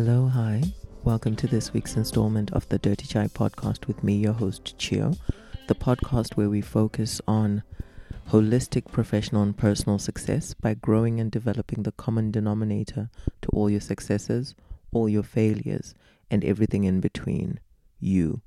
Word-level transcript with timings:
Hello, 0.00 0.28
hi. 0.28 0.62
Welcome 1.02 1.34
to 1.34 1.48
this 1.48 1.72
week's 1.72 1.96
installment 1.96 2.52
of 2.52 2.68
the 2.68 2.78
Dirty 2.78 3.04
Chai 3.08 3.26
podcast 3.26 3.88
with 3.88 4.04
me, 4.04 4.14
your 4.14 4.32
host, 4.32 4.78
Chio, 4.78 5.14
the 5.66 5.74
podcast 5.74 6.36
where 6.36 6.48
we 6.48 6.60
focus 6.60 7.20
on 7.26 7.64
holistic 8.28 8.92
professional 8.92 9.42
and 9.42 9.56
personal 9.56 9.98
success 9.98 10.54
by 10.54 10.74
growing 10.74 11.18
and 11.18 11.32
developing 11.32 11.82
the 11.82 11.90
common 11.90 12.30
denominator 12.30 13.10
to 13.42 13.48
all 13.48 13.68
your 13.68 13.80
successes, 13.80 14.54
all 14.92 15.08
your 15.08 15.24
failures, 15.24 15.96
and 16.30 16.44
everything 16.44 16.84
in 16.84 17.00
between 17.00 17.58
you. 17.98 18.40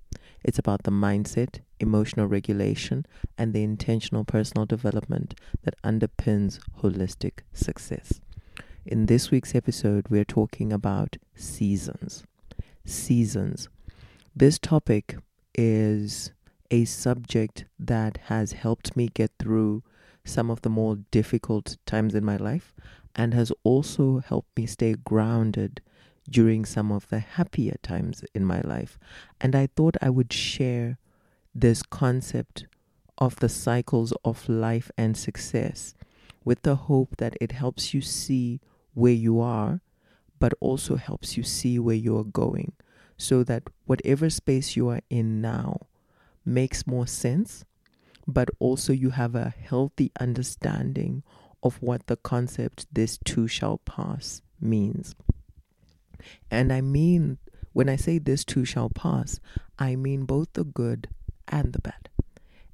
It's 0.45 0.57
about 0.57 0.83
the 0.83 0.91
mindset, 0.91 1.59
emotional 1.81 2.27
regulation, 2.27 3.05
and 3.37 3.51
the 3.51 3.63
intentional 3.63 4.23
personal 4.23 4.65
development 4.65 5.37
that 5.63 5.75
underpins 5.83 6.59
holistic 6.81 7.39
success. 7.51 8.20
In 8.84 9.05
this 9.05 9.30
week's 9.30 9.53
episode, 9.53 10.08
we're 10.09 10.26
talking 10.26 10.73
about 10.73 11.17
seasons. 11.35 12.23
Seasons. 12.84 13.70
This 14.35 14.57
topic 14.57 15.17
is 15.54 16.31
a 16.71 16.85
subject 16.85 17.66
that 17.77 18.17
has 18.26 18.54
helped 18.54 18.98
me 18.98 19.09
get 19.13 19.29
through 19.38 19.84
some 20.26 20.49
of 20.49 20.63
the 20.63 20.70
more 20.70 20.96
difficult 21.12 21.77
times 21.85 22.15
in 22.15 22.26
my 22.26 22.38
life 22.38 22.73
and 23.15 23.35
has 23.35 23.51
also 23.63 24.18
helped 24.18 24.57
me 24.57 24.65
stay 24.65 24.95
grounded 24.95 25.82
during 26.27 26.66
some 26.66 26.91
of 26.91 27.07
the 27.10 27.20
happier 27.20 27.76
times 27.84 28.23
in 28.34 28.43
my 28.43 28.62
life. 28.62 28.98
And 29.40 29.55
I 29.55 29.68
thought 29.68 29.95
I 30.01 30.10
would 30.10 30.34
share 30.34 30.98
this 31.54 31.84
concept 31.84 32.66
of 33.20 33.35
the 33.35 33.49
cycles 33.49 34.12
of 34.26 34.49
life 34.49 34.90
and 34.98 35.16
success 35.16 35.93
with 36.43 36.63
the 36.63 36.76
hope 36.76 37.18
that 37.18 37.38
it 37.40 37.51
helps 37.51 37.93
you 37.93 38.01
see 38.01 38.60
where 38.93 39.13
you 39.13 39.39
are, 39.39 39.81
but 40.39 40.53
also 40.59 40.95
helps 40.95 41.37
you 41.37 41.43
see 41.43 41.79
where 41.79 41.95
you 41.95 42.17
are 42.17 42.23
going 42.23 42.73
so 43.17 43.43
that 43.43 43.63
whatever 43.85 44.29
space 44.29 44.75
you 44.75 44.89
are 44.89 45.01
in 45.09 45.41
now 45.41 45.79
makes 46.43 46.87
more 46.87 47.05
sense, 47.05 47.63
but 48.27 48.49
also 48.59 48.91
you 48.91 49.11
have 49.11 49.35
a 49.35 49.53
healthy 49.61 50.11
understanding 50.20 51.23
of 51.63 51.81
what 51.81 52.07
the 52.07 52.17
concept 52.17 52.87
this 52.91 53.20
too 53.23 53.48
shall 53.48 53.77
pass 53.79 54.41
means. 54.59 55.15
And 56.49 56.73
I 56.73 56.81
mean, 56.81 57.37
when 57.73 57.89
I 57.89 57.95
say 57.95 58.17
this 58.17 58.43
too 58.43 58.65
shall 58.65 58.89
pass, 58.89 59.39
I 59.77 59.95
mean 59.95 60.26
both 60.26 60.53
the 60.53 60.63
good 60.63 61.07
and 61.48 61.73
the 61.73 61.79
bad. 61.79 62.09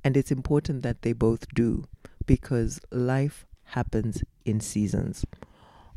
And 0.04 0.16
it's 0.16 0.32
important 0.32 0.84
that 0.84 1.02
they 1.02 1.14
both 1.14 1.54
do 1.54 1.84
because 2.26 2.80
life 2.92 3.46
happens 3.66 4.24
in 4.46 4.62
seasons. 4.62 5.26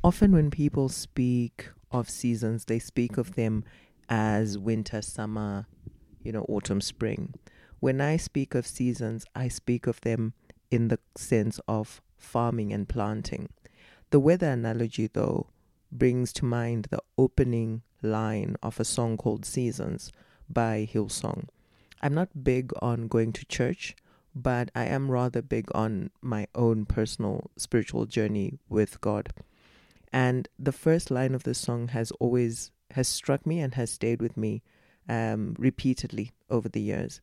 Often, 0.03 0.33
when 0.33 0.51
people 0.51 0.89
speak 0.89 1.69
of 1.91 2.09
seasons, 2.09 2.65
they 2.65 2.79
speak 2.79 3.19
of 3.19 3.35
them 3.35 3.65
as 4.09 4.57
winter, 4.57 5.03
summer, 5.03 5.67
you 6.23 6.33
know, 6.33 6.47
autumn, 6.49 6.81
spring. 6.81 7.35
When 7.81 8.01
I 8.01 8.17
speak 8.17 8.55
of 8.55 8.67
seasons, 8.67 9.27
I 9.35 9.49
speak 9.49 9.87
of 9.87 10.01
them 10.01 10.33
in 10.71 10.89
the 10.89 10.99
sense 11.17 11.61
of 11.69 12.01
farming 12.17 12.73
and 12.73 12.89
planting. 12.89 13.51
The 14.11 14.21
weather 14.21 14.49
analogy, 14.49 15.07
though, 15.07 15.49
brings 15.93 16.33
to 16.35 16.47
mind 16.47 16.87
the 16.91 17.03
opening 17.19 17.83
line 18.01 18.57
of 18.63 18.81
a 18.81 18.87
song 18.87 19.19
called 19.19 19.45
Seasons 19.45 20.13
by 20.49 20.89
Hillsong. 20.91 21.49
I'm 22.01 22.15
not 22.15 22.43
big 22.43 22.73
on 22.81 23.07
going 23.07 23.35
to 23.35 23.45
church, 23.45 23.95
but 24.35 24.71
I 24.75 24.87
am 24.87 25.11
rather 25.11 25.43
big 25.43 25.69
on 25.75 26.11
my 26.23 26.47
own 26.55 26.87
personal 26.87 27.51
spiritual 27.59 28.07
journey 28.07 28.59
with 28.71 28.99
God. 29.03 29.35
And 30.13 30.49
the 30.59 30.73
first 30.73 31.11
line 31.11 31.35
of 31.35 31.45
the 31.45 31.55
song 31.55 31.89
has 31.89 32.11
always 32.13 32.73
has 32.93 33.07
struck 33.07 33.47
me 33.47 33.61
and 33.61 33.75
has 33.75 33.91
stayed 33.91 34.21
with 34.21 34.37
me 34.37 34.63
um, 35.09 35.55
repeatedly 35.59 36.33
over 36.49 36.69
the 36.69 36.81
years. 36.81 37.21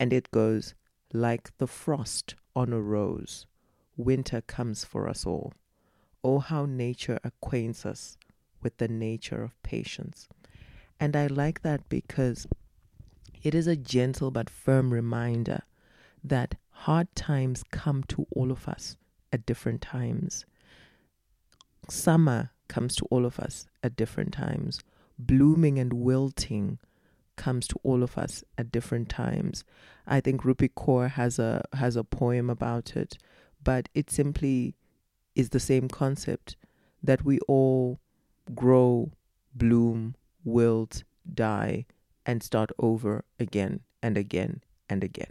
And 0.00 0.12
it 0.12 0.30
goes, 0.30 0.74
like 1.12 1.56
the 1.58 1.66
frost 1.66 2.34
on 2.54 2.72
a 2.72 2.80
rose, 2.80 3.46
winter 3.96 4.40
comes 4.40 4.84
for 4.84 5.08
us 5.08 5.24
all. 5.24 5.52
Oh, 6.24 6.40
how 6.40 6.66
nature 6.66 7.20
acquaints 7.22 7.86
us 7.86 8.18
with 8.62 8.78
the 8.78 8.88
nature 8.88 9.42
of 9.42 9.62
patience. 9.62 10.28
And 10.98 11.14
I 11.14 11.28
like 11.28 11.62
that 11.62 11.88
because 11.88 12.46
it 13.42 13.54
is 13.54 13.66
a 13.68 13.76
gentle 13.76 14.32
but 14.32 14.50
firm 14.50 14.92
reminder 14.92 15.60
that 16.24 16.56
hard 16.70 17.14
times 17.14 17.62
come 17.70 18.02
to 18.04 18.26
all 18.32 18.50
of 18.50 18.66
us 18.66 18.96
at 19.32 19.46
different 19.46 19.82
times 19.82 20.44
Summer 21.88 22.50
comes 22.68 22.96
to 22.96 23.04
all 23.06 23.24
of 23.24 23.38
us 23.38 23.66
at 23.82 23.96
different 23.96 24.32
times. 24.32 24.80
Blooming 25.18 25.78
and 25.78 25.92
wilting 25.92 26.78
comes 27.36 27.66
to 27.68 27.78
all 27.82 28.02
of 28.02 28.18
us 28.18 28.42
at 28.58 28.72
different 28.72 29.08
times. 29.08 29.64
I 30.06 30.20
think 30.20 30.42
Rupi 30.42 30.70
Kaur 30.74 31.10
has 31.10 31.38
a 31.38 31.62
has 31.74 31.96
a 31.96 32.04
poem 32.04 32.50
about 32.50 32.96
it, 32.96 33.18
but 33.62 33.88
it 33.94 34.10
simply 34.10 34.74
is 35.34 35.50
the 35.50 35.60
same 35.60 35.88
concept 35.88 36.56
that 37.02 37.24
we 37.24 37.38
all 37.46 38.00
grow, 38.54 39.12
bloom, 39.54 40.14
wilt, 40.44 41.04
die, 41.32 41.86
and 42.24 42.42
start 42.42 42.70
over 42.78 43.24
again 43.38 43.80
and 44.02 44.16
again 44.16 44.62
and 44.88 45.04
again. 45.04 45.30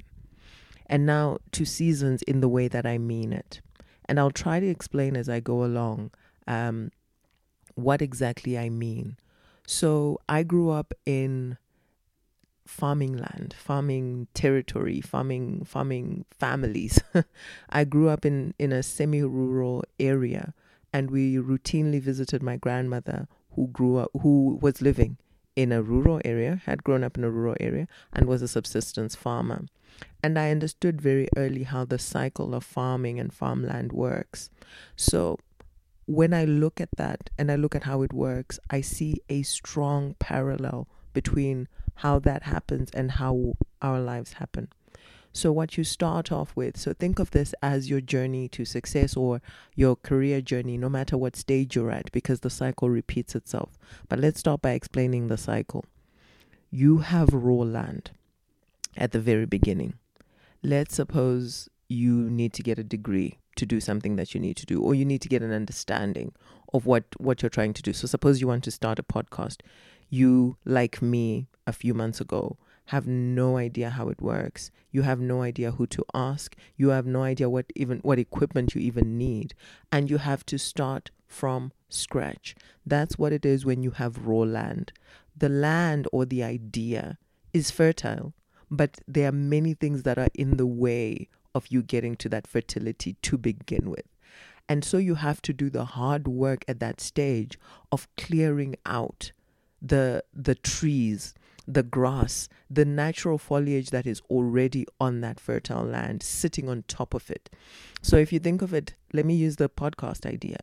And 0.86 1.06
now 1.06 1.40
to 1.54 1.66
seasons 1.66 2.22
in 2.24 2.42
the 2.42 2.50
way 2.50 2.68
that 2.68 2.86
I 2.86 2.98
mean 2.98 3.34
it. 3.34 3.62
And 4.08 4.20
I'll 4.20 4.32
try 4.32 4.60
to 4.60 4.68
explain 4.68 5.16
as 5.16 5.28
I 5.28 5.40
go 5.40 5.64
along 5.64 6.12
um, 6.47 6.91
what 7.75 8.01
exactly 8.01 8.57
I 8.57 8.69
mean. 8.69 9.17
So 9.67 10.19
I 10.29 10.44
grew 10.44 10.69
up 10.69 10.94
in 11.06 11.57
farming 12.66 13.17
land, 13.17 13.56
farming 13.57 14.28
territory, 14.33 15.01
farming 15.01 15.66
farming 15.66 16.25
families. 16.31 17.01
I 17.69 17.83
grew 17.83 18.09
up 18.09 18.25
in 18.25 18.53
in 18.59 18.72
a 18.72 18.83
semi-rural 18.83 19.83
area 20.00 20.53
and 20.91 21.11
we 21.11 21.35
routinely 21.35 22.01
visited 22.01 22.41
my 22.41 22.57
grandmother 22.57 23.27
who 23.51 23.67
grew 23.67 23.97
up 23.97 24.12
who 24.22 24.57
was 24.62 24.81
living 24.81 25.17
in 25.56 25.72
a 25.72 25.81
rural 25.81 26.22
area, 26.25 26.62
had 26.66 26.83
grown 26.83 27.03
up 27.03 27.17
in 27.17 27.23
a 27.23 27.29
rural 27.29 27.56
area 27.59 27.88
and 28.12 28.27
was 28.27 28.41
a 28.41 28.47
subsistence 28.47 29.16
farmer. 29.16 29.66
And 30.22 30.38
I 30.38 30.51
understood 30.51 31.01
very 31.01 31.29
early 31.38 31.63
how 31.63 31.85
the 31.85 32.00
cycle 32.00 32.53
of 32.53 32.63
farming 32.63 33.19
and 33.19 33.33
farmland 33.33 33.94
works. 33.94 34.50
So 34.97 35.39
when 36.06 36.34
I 36.34 36.46
look 36.46 36.80
at 36.80 36.90
that 36.98 37.30
and 37.38 37.52
I 37.52 37.56
look 37.56 37.76
at 37.76 37.84
how 37.84 38.02
it 38.04 38.14
works, 38.14 38.60
I 38.70 38.82
see 38.82 39.22
a 39.30 39.42
strong 39.44 40.16
parallel 40.20 40.88
between 41.14 41.68
how 41.96 42.20
that 42.20 42.44
happens 42.44 42.90
and 42.94 43.12
how 43.12 43.54
our 43.82 44.00
lives 44.00 44.34
happen. 44.34 44.70
So, 45.34 45.52
what 45.52 45.78
you 45.78 45.84
start 45.84 46.32
off 46.32 46.56
with, 46.56 46.78
so 46.78 46.94
think 46.94 47.20
of 47.20 47.32
this 47.32 47.54
as 47.62 47.90
your 47.90 48.00
journey 48.00 48.48
to 48.50 48.64
success 48.64 49.18
or 49.18 49.42
your 49.76 49.98
career 49.98 50.40
journey, 50.40 50.78
no 50.78 50.88
matter 50.88 51.18
what 51.18 51.36
stage 51.36 51.76
you're 51.76 51.92
at, 51.92 52.10
because 52.14 52.40
the 52.40 52.50
cycle 52.50 52.90
repeats 52.90 53.36
itself. 53.36 53.78
But 54.08 54.20
let's 54.20 54.40
start 54.40 54.62
by 54.62 54.72
explaining 54.72 55.28
the 55.28 55.38
cycle. 55.38 55.84
You 56.72 57.00
have 57.00 57.34
raw 57.34 57.64
land 57.66 58.12
at 58.96 59.12
the 59.12 59.20
very 59.20 59.46
beginning. 59.46 59.96
Let's 60.63 60.96
suppose 60.96 61.68
you 61.90 62.30
need 62.30 62.54
to 62.54 62.63
get 62.63 62.80
a 62.80 62.84
degree 62.84 63.40
to 63.56 63.66
do 63.66 63.80
something 63.80 64.16
that 64.16 64.34
you 64.34 64.40
need 64.40 64.57
to 64.57 64.66
do 64.66 64.81
or 64.81 64.96
you 64.96 65.06
need 65.06 65.22
to 65.22 65.30
get 65.30 65.42
an 65.42 65.52
understanding 65.52 66.34
of 66.74 66.86
what 66.86 67.04
what 67.18 67.42
you're 67.42 67.50
trying 67.50 67.74
to 67.74 67.81
do. 67.81 67.94
So 67.94 68.07
suppose 68.07 68.42
you 68.42 68.48
want 68.48 68.63
to 68.66 68.72
start 68.72 69.00
a 69.00 69.04
podcast. 69.04 69.62
You 70.10 70.57
like 70.66 71.02
me 71.02 71.48
a 71.68 71.74
few 71.74 71.94
months 71.94 72.22
ago 72.22 72.57
have 72.90 73.07
no 73.07 73.57
idea 73.57 73.90
how 73.90 74.10
it 74.10 74.22
works. 74.22 74.69
You 74.92 75.02
have 75.02 75.19
no 75.19 75.42
idea 75.42 75.72
who 75.72 75.88
to 75.88 76.06
ask. 76.13 76.56
You 76.78 76.90
have 76.90 77.07
no 77.07 77.24
idea 77.24 77.50
what 77.50 77.66
even 77.75 78.00
what 78.00 78.19
equipment 78.19 78.75
you 78.75 78.81
even 78.81 79.18
need. 79.18 79.56
And 79.92 80.10
you 80.10 80.19
have 80.19 80.46
to 80.48 80.60
start 80.60 81.10
from 81.28 81.72
scratch. 81.90 82.56
That's 82.86 83.18
what 83.18 83.34
it 83.34 83.46
is 83.46 83.66
when 83.66 83.81
you 83.81 83.92
have 83.92 84.28
raw 84.28 84.40
land. 84.40 84.92
The 85.36 85.50
land 85.50 86.08
or 86.12 86.25
the 86.25 86.44
idea 86.44 87.18
is 87.54 87.72
fertile 87.72 88.34
but 88.72 89.00
there 89.08 89.30
are 89.30 89.34
many 89.34 89.74
things 89.74 90.04
that 90.04 90.18
are 90.18 90.30
in 90.34 90.58
the 90.58 90.66
way 90.66 91.28
of 91.56 91.68
you 91.69 91.81
getting 91.81 92.16
to 92.18 92.30
that 92.30 92.46
fertility 92.46 93.16
to 93.24 93.38
begin 93.38 93.90
with. 93.90 94.06
And 94.68 94.84
so 94.84 94.98
you 94.98 95.16
have 95.16 95.42
to 95.44 95.54
do 95.54 95.69
the 95.69 95.86
hard 95.86 96.28
work 96.28 96.66
at 96.68 96.80
that 96.80 97.00
stage 97.00 97.57
of 97.92 98.07
clearing 98.18 98.75
out 98.86 99.31
the 99.81 100.24
the 100.34 100.56
trees, 100.56 101.34
the 101.68 101.84
grass, 101.84 102.50
the 102.69 102.86
natural 102.86 103.38
foliage 103.38 103.92
that 103.92 104.06
is 104.06 104.22
already 104.30 104.86
on 105.00 105.22
that 105.22 105.40
fertile 105.40 105.84
land, 105.84 106.24
sitting 106.24 106.68
on 106.68 106.84
top 106.88 107.13
of 107.13 107.30
it. 107.30 107.50
So 108.01 108.18
if 108.18 108.34
you 108.34 108.40
think 108.40 108.62
of 108.62 108.74
it, 108.74 108.96
let 109.13 109.25
me 109.25 109.36
use 109.36 109.56
the 109.56 109.69
podcast 109.69 110.25
idea 110.25 110.58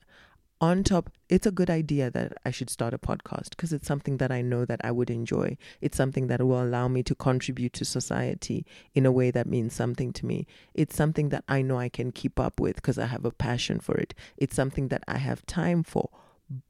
on 0.62 0.84
top 0.84 1.10
it's 1.28 1.46
a 1.46 1.50
good 1.50 1.68
idea 1.68 2.08
that 2.08 2.32
i 2.46 2.50
should 2.50 2.70
start 2.70 2.94
a 2.94 2.98
podcast 2.98 3.50
because 3.50 3.72
it's 3.72 3.86
something 3.86 4.18
that 4.18 4.30
i 4.30 4.40
know 4.40 4.64
that 4.64 4.80
i 4.84 4.92
would 4.92 5.10
enjoy 5.10 5.56
it's 5.80 5.96
something 5.96 6.28
that 6.28 6.40
will 6.40 6.62
allow 6.62 6.86
me 6.86 7.02
to 7.02 7.16
contribute 7.16 7.72
to 7.72 7.84
society 7.84 8.64
in 8.94 9.04
a 9.04 9.10
way 9.10 9.32
that 9.32 9.46
means 9.46 9.74
something 9.74 10.12
to 10.12 10.24
me 10.24 10.46
it's 10.72 10.94
something 10.94 11.30
that 11.30 11.42
i 11.48 11.60
know 11.60 11.78
i 11.78 11.88
can 11.88 12.12
keep 12.12 12.38
up 12.38 12.60
with 12.60 12.76
because 12.76 12.96
i 12.96 13.06
have 13.06 13.24
a 13.24 13.32
passion 13.32 13.80
for 13.80 13.96
it 13.96 14.14
it's 14.36 14.54
something 14.54 14.86
that 14.86 15.02
i 15.08 15.18
have 15.18 15.44
time 15.46 15.82
for 15.82 16.10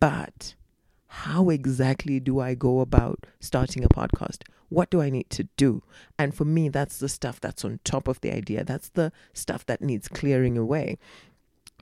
but 0.00 0.54
how 1.14 1.50
exactly 1.50 2.18
do 2.20 2.40
I 2.40 2.54
go 2.54 2.80
about 2.80 3.26
starting 3.38 3.84
a 3.84 3.88
podcast? 3.88 4.44
What 4.70 4.88
do 4.88 5.02
I 5.02 5.10
need 5.10 5.28
to 5.30 5.44
do? 5.58 5.82
And 6.18 6.34
for 6.34 6.46
me, 6.46 6.70
that's 6.70 6.96
the 6.96 7.08
stuff 7.10 7.38
that's 7.38 7.66
on 7.66 7.80
top 7.84 8.08
of 8.08 8.22
the 8.22 8.32
idea. 8.34 8.64
That's 8.64 8.88
the 8.88 9.12
stuff 9.34 9.66
that 9.66 9.82
needs 9.82 10.08
clearing 10.08 10.56
away. 10.56 10.96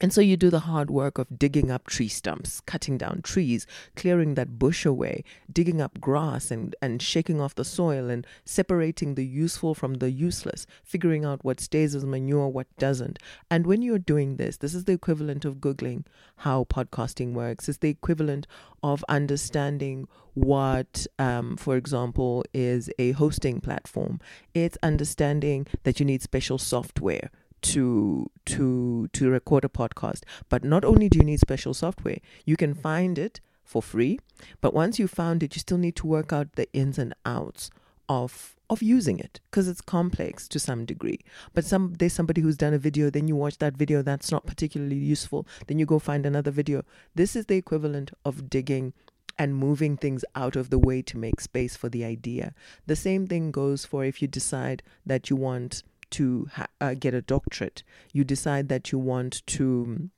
And 0.00 0.14
so 0.14 0.22
you 0.22 0.38
do 0.38 0.48
the 0.48 0.60
hard 0.60 0.90
work 0.90 1.18
of 1.18 1.38
digging 1.38 1.70
up 1.70 1.86
tree 1.86 2.08
stumps, 2.08 2.62
cutting 2.62 2.96
down 2.96 3.20
trees, 3.22 3.66
clearing 3.96 4.34
that 4.34 4.58
bush 4.58 4.86
away, 4.86 5.24
digging 5.52 5.80
up 5.80 6.00
grass 6.00 6.50
and, 6.50 6.74
and 6.80 7.02
shaking 7.02 7.38
off 7.38 7.54
the 7.54 7.66
soil 7.66 8.08
and 8.08 8.26
separating 8.46 9.14
the 9.14 9.26
useful 9.26 9.74
from 9.74 9.94
the 9.94 10.10
useless, 10.10 10.66
figuring 10.82 11.26
out 11.26 11.44
what 11.44 11.60
stays 11.60 11.94
as 11.94 12.06
manure, 12.06 12.48
what 12.48 12.66
doesn't. 12.78 13.18
And 13.50 13.66
when 13.66 13.82
you're 13.82 13.98
doing 13.98 14.36
this, 14.36 14.56
this 14.56 14.74
is 14.74 14.84
the 14.84 14.92
equivalent 14.92 15.44
of 15.44 15.56
Googling 15.56 16.06
how 16.36 16.64
podcasting 16.64 17.34
works. 17.34 17.68
It's 17.68 17.78
the 17.78 17.90
equivalent 17.90 18.46
of 18.82 19.04
understanding 19.08 20.08
what, 20.32 21.06
um, 21.18 21.58
for 21.58 21.76
example, 21.76 22.44
is 22.54 22.90
a 22.98 23.12
hosting 23.12 23.60
platform. 23.60 24.20
It's 24.54 24.78
understanding 24.82 25.66
that 25.82 26.00
you 26.00 26.06
need 26.06 26.22
special 26.22 26.56
software 26.56 27.30
to 27.62 28.30
to 28.46 29.08
to 29.12 29.30
record 29.30 29.64
a 29.64 29.68
podcast. 29.68 30.22
But 30.48 30.64
not 30.64 30.84
only 30.84 31.08
do 31.08 31.18
you 31.18 31.24
need 31.24 31.40
special 31.40 31.74
software 31.74 32.18
you 32.44 32.56
can 32.56 32.74
find 32.74 33.18
it 33.18 33.40
for 33.64 33.82
free. 33.82 34.18
But 34.60 34.74
once 34.74 34.98
you 34.98 35.06
found 35.06 35.42
it 35.42 35.54
you 35.54 35.60
still 35.60 35.78
need 35.78 35.96
to 35.96 36.06
work 36.06 36.32
out 36.32 36.52
the 36.54 36.70
ins 36.72 36.98
and 36.98 37.14
outs 37.24 37.70
of 38.08 38.56
of 38.68 38.82
using 38.82 39.18
it 39.18 39.40
because 39.50 39.66
it's 39.66 39.80
complex 39.80 40.46
to 40.48 40.58
some 40.58 40.84
degree. 40.84 41.20
But 41.54 41.64
some 41.64 41.94
there's 41.98 42.12
somebody 42.12 42.40
who's 42.40 42.56
done 42.56 42.74
a 42.74 42.78
video 42.78 43.10
then 43.10 43.28
you 43.28 43.36
watch 43.36 43.58
that 43.58 43.76
video 43.76 44.02
that's 44.02 44.30
not 44.30 44.46
particularly 44.46 44.96
useful 44.96 45.46
then 45.66 45.78
you 45.78 45.86
go 45.86 45.98
find 45.98 46.26
another 46.26 46.50
video. 46.50 46.84
This 47.14 47.36
is 47.36 47.46
the 47.46 47.56
equivalent 47.56 48.10
of 48.24 48.48
digging 48.50 48.92
and 49.38 49.56
moving 49.56 49.96
things 49.96 50.24
out 50.34 50.54
of 50.54 50.68
the 50.68 50.78
way 50.78 51.00
to 51.00 51.16
make 51.16 51.40
space 51.40 51.74
for 51.74 51.88
the 51.88 52.04
idea. 52.04 52.52
The 52.86 52.94
same 52.94 53.26
thing 53.26 53.50
goes 53.50 53.86
for 53.86 54.04
if 54.04 54.20
you 54.20 54.28
decide 54.28 54.82
that 55.06 55.30
you 55.30 55.36
want 55.36 55.82
to 56.12 56.48
ha- 56.54 56.66
uh, 56.80 56.94
get 56.94 57.14
a 57.14 57.22
doctorate, 57.22 57.82
you 58.12 58.24
decide 58.24 58.68
that 58.68 58.92
you 58.92 58.98
want 58.98 59.46
to 59.46 60.10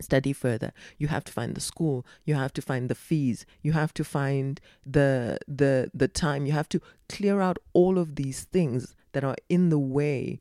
study 0.00 0.32
further. 0.32 0.72
You 0.96 1.08
have 1.08 1.24
to 1.24 1.32
find 1.32 1.54
the 1.54 1.60
school. 1.60 2.06
You 2.24 2.34
have 2.34 2.52
to 2.54 2.62
find 2.62 2.88
the 2.88 2.94
fees. 2.94 3.46
You 3.62 3.72
have 3.72 3.92
to 3.94 4.04
find 4.04 4.60
the 4.86 5.38
the 5.46 5.90
the 5.92 6.08
time. 6.08 6.46
You 6.46 6.52
have 6.52 6.68
to 6.70 6.80
clear 7.08 7.40
out 7.40 7.58
all 7.72 7.98
of 7.98 8.14
these 8.14 8.44
things 8.44 8.94
that 9.12 9.24
are 9.24 9.36
in 9.48 9.70
the 9.70 9.78
way 9.78 10.40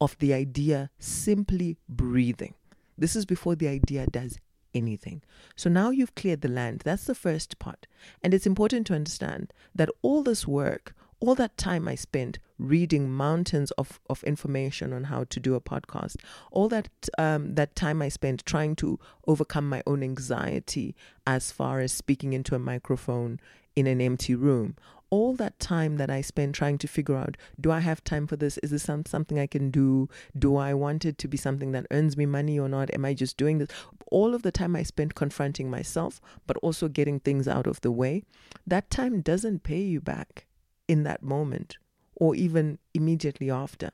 of 0.00 0.16
the 0.18 0.32
idea 0.32 0.90
simply 0.98 1.76
breathing. 1.88 2.54
This 2.96 3.16
is 3.16 3.24
before 3.24 3.54
the 3.54 3.68
idea 3.68 4.06
does 4.06 4.38
anything. 4.74 5.22
So 5.56 5.68
now 5.68 5.90
you've 5.90 6.14
cleared 6.14 6.42
the 6.42 6.48
land. 6.48 6.82
That's 6.84 7.04
the 7.04 7.14
first 7.14 7.58
part. 7.58 7.86
And 8.22 8.32
it's 8.32 8.46
important 8.46 8.86
to 8.88 8.94
understand 8.94 9.52
that 9.74 9.90
all 10.02 10.22
this 10.22 10.46
work 10.46 10.94
all 11.20 11.34
that 11.34 11.56
time 11.58 11.86
I 11.86 11.94
spent 11.94 12.38
reading 12.58 13.10
mountains 13.10 13.70
of, 13.72 14.00
of 14.08 14.22
information 14.24 14.92
on 14.92 15.04
how 15.04 15.24
to 15.24 15.38
do 15.38 15.54
a 15.54 15.60
podcast, 15.60 16.16
all 16.50 16.68
that 16.68 16.88
um, 17.18 17.54
that 17.54 17.76
time 17.76 18.02
I 18.02 18.08
spent 18.08 18.44
trying 18.46 18.74
to 18.76 18.98
overcome 19.26 19.68
my 19.68 19.82
own 19.86 20.02
anxiety 20.02 20.96
as 21.26 21.52
far 21.52 21.80
as 21.80 21.92
speaking 21.92 22.32
into 22.32 22.54
a 22.54 22.58
microphone 22.58 23.38
in 23.76 23.86
an 23.86 24.00
empty 24.00 24.34
room, 24.34 24.76
all 25.10 25.34
that 25.34 25.58
time 25.58 25.96
that 25.96 26.08
I 26.10 26.22
spent 26.22 26.54
trying 26.54 26.78
to 26.78 26.88
figure 26.88 27.16
out 27.16 27.36
do 27.60 27.70
I 27.70 27.80
have 27.80 28.02
time 28.02 28.26
for 28.26 28.36
this? 28.36 28.56
Is 28.58 28.70
this 28.70 28.84
some, 28.84 29.04
something 29.04 29.38
I 29.38 29.46
can 29.46 29.70
do? 29.70 30.08
Do 30.38 30.56
I 30.56 30.72
want 30.72 31.04
it 31.04 31.18
to 31.18 31.28
be 31.28 31.36
something 31.36 31.72
that 31.72 31.86
earns 31.90 32.16
me 32.16 32.24
money 32.24 32.58
or 32.58 32.68
not? 32.68 32.92
Am 32.94 33.04
I 33.04 33.12
just 33.12 33.36
doing 33.36 33.58
this? 33.58 33.68
All 34.10 34.34
of 34.34 34.42
the 34.42 34.52
time 34.52 34.74
I 34.74 34.84
spent 34.84 35.14
confronting 35.14 35.70
myself, 35.70 36.20
but 36.46 36.56
also 36.58 36.88
getting 36.88 37.20
things 37.20 37.46
out 37.46 37.66
of 37.66 37.80
the 37.82 37.92
way, 37.92 38.22
that 38.66 38.90
time 38.90 39.20
doesn't 39.20 39.62
pay 39.62 39.80
you 39.80 40.00
back 40.00 40.46
in 40.90 41.04
that 41.04 41.22
moment 41.22 41.78
or 42.16 42.34
even 42.34 42.80
immediately 42.92 43.48
after. 43.48 43.90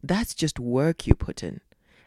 That's 0.00 0.32
just 0.32 0.60
work 0.60 1.04
you 1.04 1.14
put 1.16 1.42
in. 1.42 1.60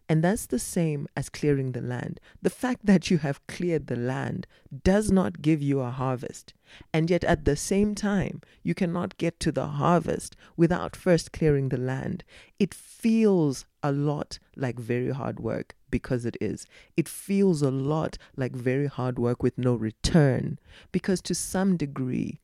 And 0.08 0.24
that's 0.24 0.46
the 0.46 0.58
same 0.58 1.08
as 1.16 1.30
clearing 1.30 1.74
the 1.74 1.82
land. 1.82 2.22
The 2.42 2.50
fact 2.50 2.86
that 2.86 3.12
you 3.12 3.18
have 3.18 3.46
cleared 3.48 3.88
the 3.88 3.98
land 3.98 4.48
does 4.84 5.12
not 5.12 5.42
give 5.42 5.62
you 5.62 5.82
a 5.82 5.92
harvest. 5.92 6.54
And 6.94 7.10
yet, 7.12 7.24
at 7.26 7.44
the 7.44 7.58
same 7.58 7.94
time, 7.96 8.42
you 8.64 8.74
cannot 8.74 9.18
get 9.18 9.40
to 9.42 9.52
the 9.52 9.68
harvest 9.68 10.38
without 10.56 10.96
first 10.96 11.34
clearing 11.34 11.68
the 11.70 11.78
land. 11.78 12.24
It 12.60 12.74
feels 12.74 13.66
a 13.84 13.92
lot 13.92 14.40
like 14.56 14.80
very 14.80 15.12
hard 15.12 15.40
work 15.40 15.76
because 15.92 16.26
it 16.26 16.38
is. 16.40 16.66
It 16.96 17.10
feels 17.10 17.62
a 17.62 17.72
lot 17.72 18.18
like 18.38 18.54
very 18.54 18.88
hard 18.88 19.20
work 19.20 19.44
with 19.44 19.58
no 19.58 19.76
return 19.76 20.60
because, 20.92 21.22
to 21.24 21.36
some 21.36 21.78
degree, 21.78 22.40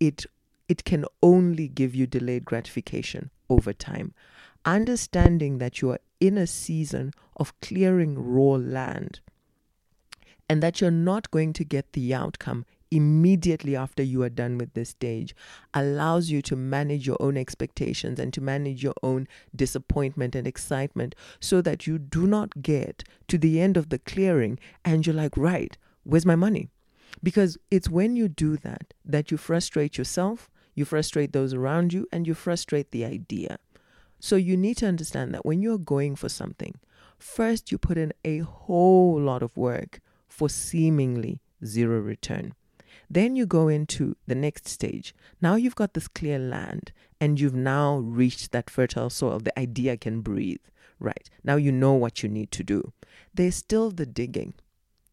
it 0.00 0.26
it 0.68 0.84
can 0.84 1.04
only 1.22 1.68
give 1.68 1.94
you 1.94 2.06
delayed 2.06 2.44
gratification 2.44 3.30
over 3.48 3.72
time. 3.72 4.14
Understanding 4.64 5.58
that 5.58 5.80
you 5.80 5.90
are 5.90 6.00
in 6.20 6.38
a 6.38 6.46
season 6.46 7.12
of 7.36 7.58
clearing 7.60 8.18
raw 8.18 8.54
land 8.54 9.20
and 10.48 10.62
that 10.62 10.80
you're 10.80 10.90
not 10.90 11.30
going 11.30 11.52
to 11.52 11.64
get 11.64 11.92
the 11.92 12.14
outcome 12.14 12.64
immediately 12.90 13.74
after 13.74 14.02
you 14.02 14.22
are 14.22 14.28
done 14.28 14.56
with 14.56 14.72
this 14.74 14.90
stage 14.90 15.34
allows 15.72 16.30
you 16.30 16.40
to 16.40 16.54
manage 16.54 17.06
your 17.06 17.16
own 17.18 17.36
expectations 17.36 18.20
and 18.20 18.32
to 18.32 18.40
manage 18.40 18.82
your 18.82 18.94
own 19.02 19.26
disappointment 19.54 20.34
and 20.34 20.46
excitement 20.46 21.14
so 21.40 21.60
that 21.60 21.86
you 21.86 21.98
do 21.98 22.26
not 22.26 22.62
get 22.62 23.02
to 23.26 23.36
the 23.36 23.60
end 23.60 23.76
of 23.76 23.88
the 23.88 23.98
clearing 23.98 24.58
and 24.84 25.06
you're 25.06 25.14
like, 25.14 25.36
right, 25.36 25.76
where's 26.04 26.26
my 26.26 26.36
money? 26.36 26.68
Because 27.22 27.58
it's 27.70 27.90
when 27.90 28.16
you 28.16 28.28
do 28.28 28.56
that 28.58 28.94
that 29.04 29.30
you 29.30 29.36
frustrate 29.36 29.98
yourself 29.98 30.48
you 30.74 30.84
frustrate 30.84 31.32
those 31.32 31.54
around 31.54 31.92
you, 31.92 32.06
and 32.12 32.26
you 32.26 32.34
frustrate 32.34 32.90
the 32.90 33.04
idea. 33.04 33.58
So 34.20 34.36
you 34.36 34.56
need 34.56 34.76
to 34.78 34.86
understand 34.86 35.34
that 35.34 35.44
when 35.44 35.62
you're 35.62 35.78
going 35.78 36.16
for 36.16 36.28
something, 36.28 36.74
first 37.18 37.70
you 37.70 37.78
put 37.78 37.98
in 37.98 38.12
a 38.24 38.38
whole 38.38 39.20
lot 39.20 39.42
of 39.42 39.56
work 39.56 40.00
for 40.26 40.48
seemingly 40.48 41.40
zero 41.64 42.00
return. 42.00 42.54
Then 43.10 43.36
you 43.36 43.46
go 43.46 43.68
into 43.68 44.16
the 44.26 44.34
next 44.34 44.68
stage. 44.68 45.14
Now 45.40 45.56
you've 45.56 45.76
got 45.76 45.94
this 45.94 46.08
clear 46.08 46.38
land 46.38 46.92
and 47.20 47.38
you've 47.38 47.54
now 47.54 47.98
reached 47.98 48.52
that 48.52 48.70
fertile 48.70 49.10
soil. 49.10 49.38
The 49.38 49.58
idea 49.58 49.96
can 49.96 50.20
breathe, 50.20 50.64
right? 50.98 51.28
Now 51.42 51.56
you 51.56 51.70
know 51.70 51.92
what 51.92 52.22
you 52.22 52.28
need 52.28 52.50
to 52.52 52.64
do. 52.64 52.92
There's 53.32 53.56
still 53.56 53.90
the 53.90 54.06
digging, 54.06 54.54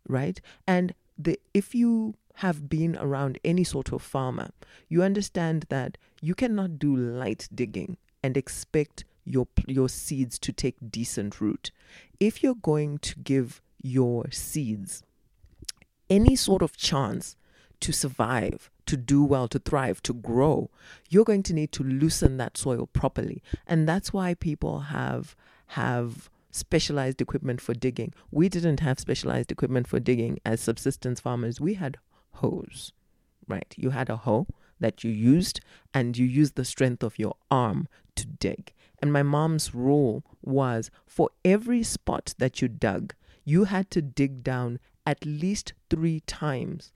right? 0.08 0.40
And 0.66 0.94
the 1.18 1.40
if 1.54 1.76
you 1.76 2.16
have 2.42 2.68
been 2.68 2.98
around 2.98 3.38
any 3.46 3.64
sort 3.64 3.92
of 3.92 4.02
farmer, 4.02 4.50
you 4.90 5.04
understand 5.04 5.68
that 5.70 5.96
you 6.22 6.34
cannot 6.34 6.80
do 6.80 6.96
light 6.96 7.48
digging 7.54 7.98
and 8.24 8.36
expect 8.36 9.04
your 9.26 9.48
your 9.68 9.88
seeds 9.88 10.40
to 10.40 10.52
take 10.52 10.76
decent 10.90 11.40
root. 11.40 11.70
If 12.20 12.42
you're 12.42 12.56
going 12.56 12.98
to 13.00 13.20
give 13.20 13.62
your 13.84 14.32
seeds 14.32 15.04
any 16.10 16.36
sort 16.36 16.64
of 16.64 16.76
chance 16.76 17.36
to 17.82 17.92
survive, 17.92 18.72
to 18.88 18.98
do 18.98 19.24
well, 19.24 19.48
to 19.48 19.60
thrive, 19.60 20.02
to 20.04 20.14
grow, 20.14 20.72
you're 21.10 21.24
going 21.24 21.44
to 21.44 21.54
need 21.54 21.72
to 21.74 21.84
loosen 21.84 22.38
that 22.38 22.58
soil 22.58 22.88
properly. 22.88 23.44
And 23.68 23.88
that's 23.88 24.12
why 24.12 24.34
people 24.34 24.80
have 24.80 25.36
have 25.68 26.32
specialized 26.50 27.22
equipment 27.22 27.62
for 27.62 27.76
digging. 27.76 28.14
We 28.32 28.50
didn't 28.50 28.80
have 28.80 29.00
specialized 29.00 29.52
equipment 29.52 29.88
for 29.88 30.00
digging 30.00 30.40
as 30.44 30.60
subsistence 30.60 31.20
farmers. 31.20 31.62
We 31.62 31.76
had 31.76 31.98
hoes, 32.36 32.92
right? 33.48 33.74
You 33.78 33.92
had 33.92 34.10
a 34.10 34.18
hoe 34.18 34.48
that 34.80 35.04
you 35.04 35.12
used 35.12 35.62
and 35.94 36.18
you 36.18 36.26
used 36.26 36.56
the 36.56 36.66
strength 36.66 37.04
of 37.04 37.20
your 37.20 37.36
arm 37.50 37.88
to 38.16 38.26
dig. 38.26 38.74
And 39.00 39.12
my 39.12 39.24
mom's 39.24 39.74
rule 39.74 40.24
was 40.42 40.92
for 41.06 41.30
every 41.44 41.84
spot 41.84 42.34
that 42.38 42.62
you 42.62 42.68
dug, 42.68 43.14
you 43.44 43.66
had 43.66 43.90
to 43.92 44.02
dig 44.02 44.44
down 44.44 44.80
at 45.06 45.26
least 45.26 45.74
three 45.90 46.20
times 46.22 46.92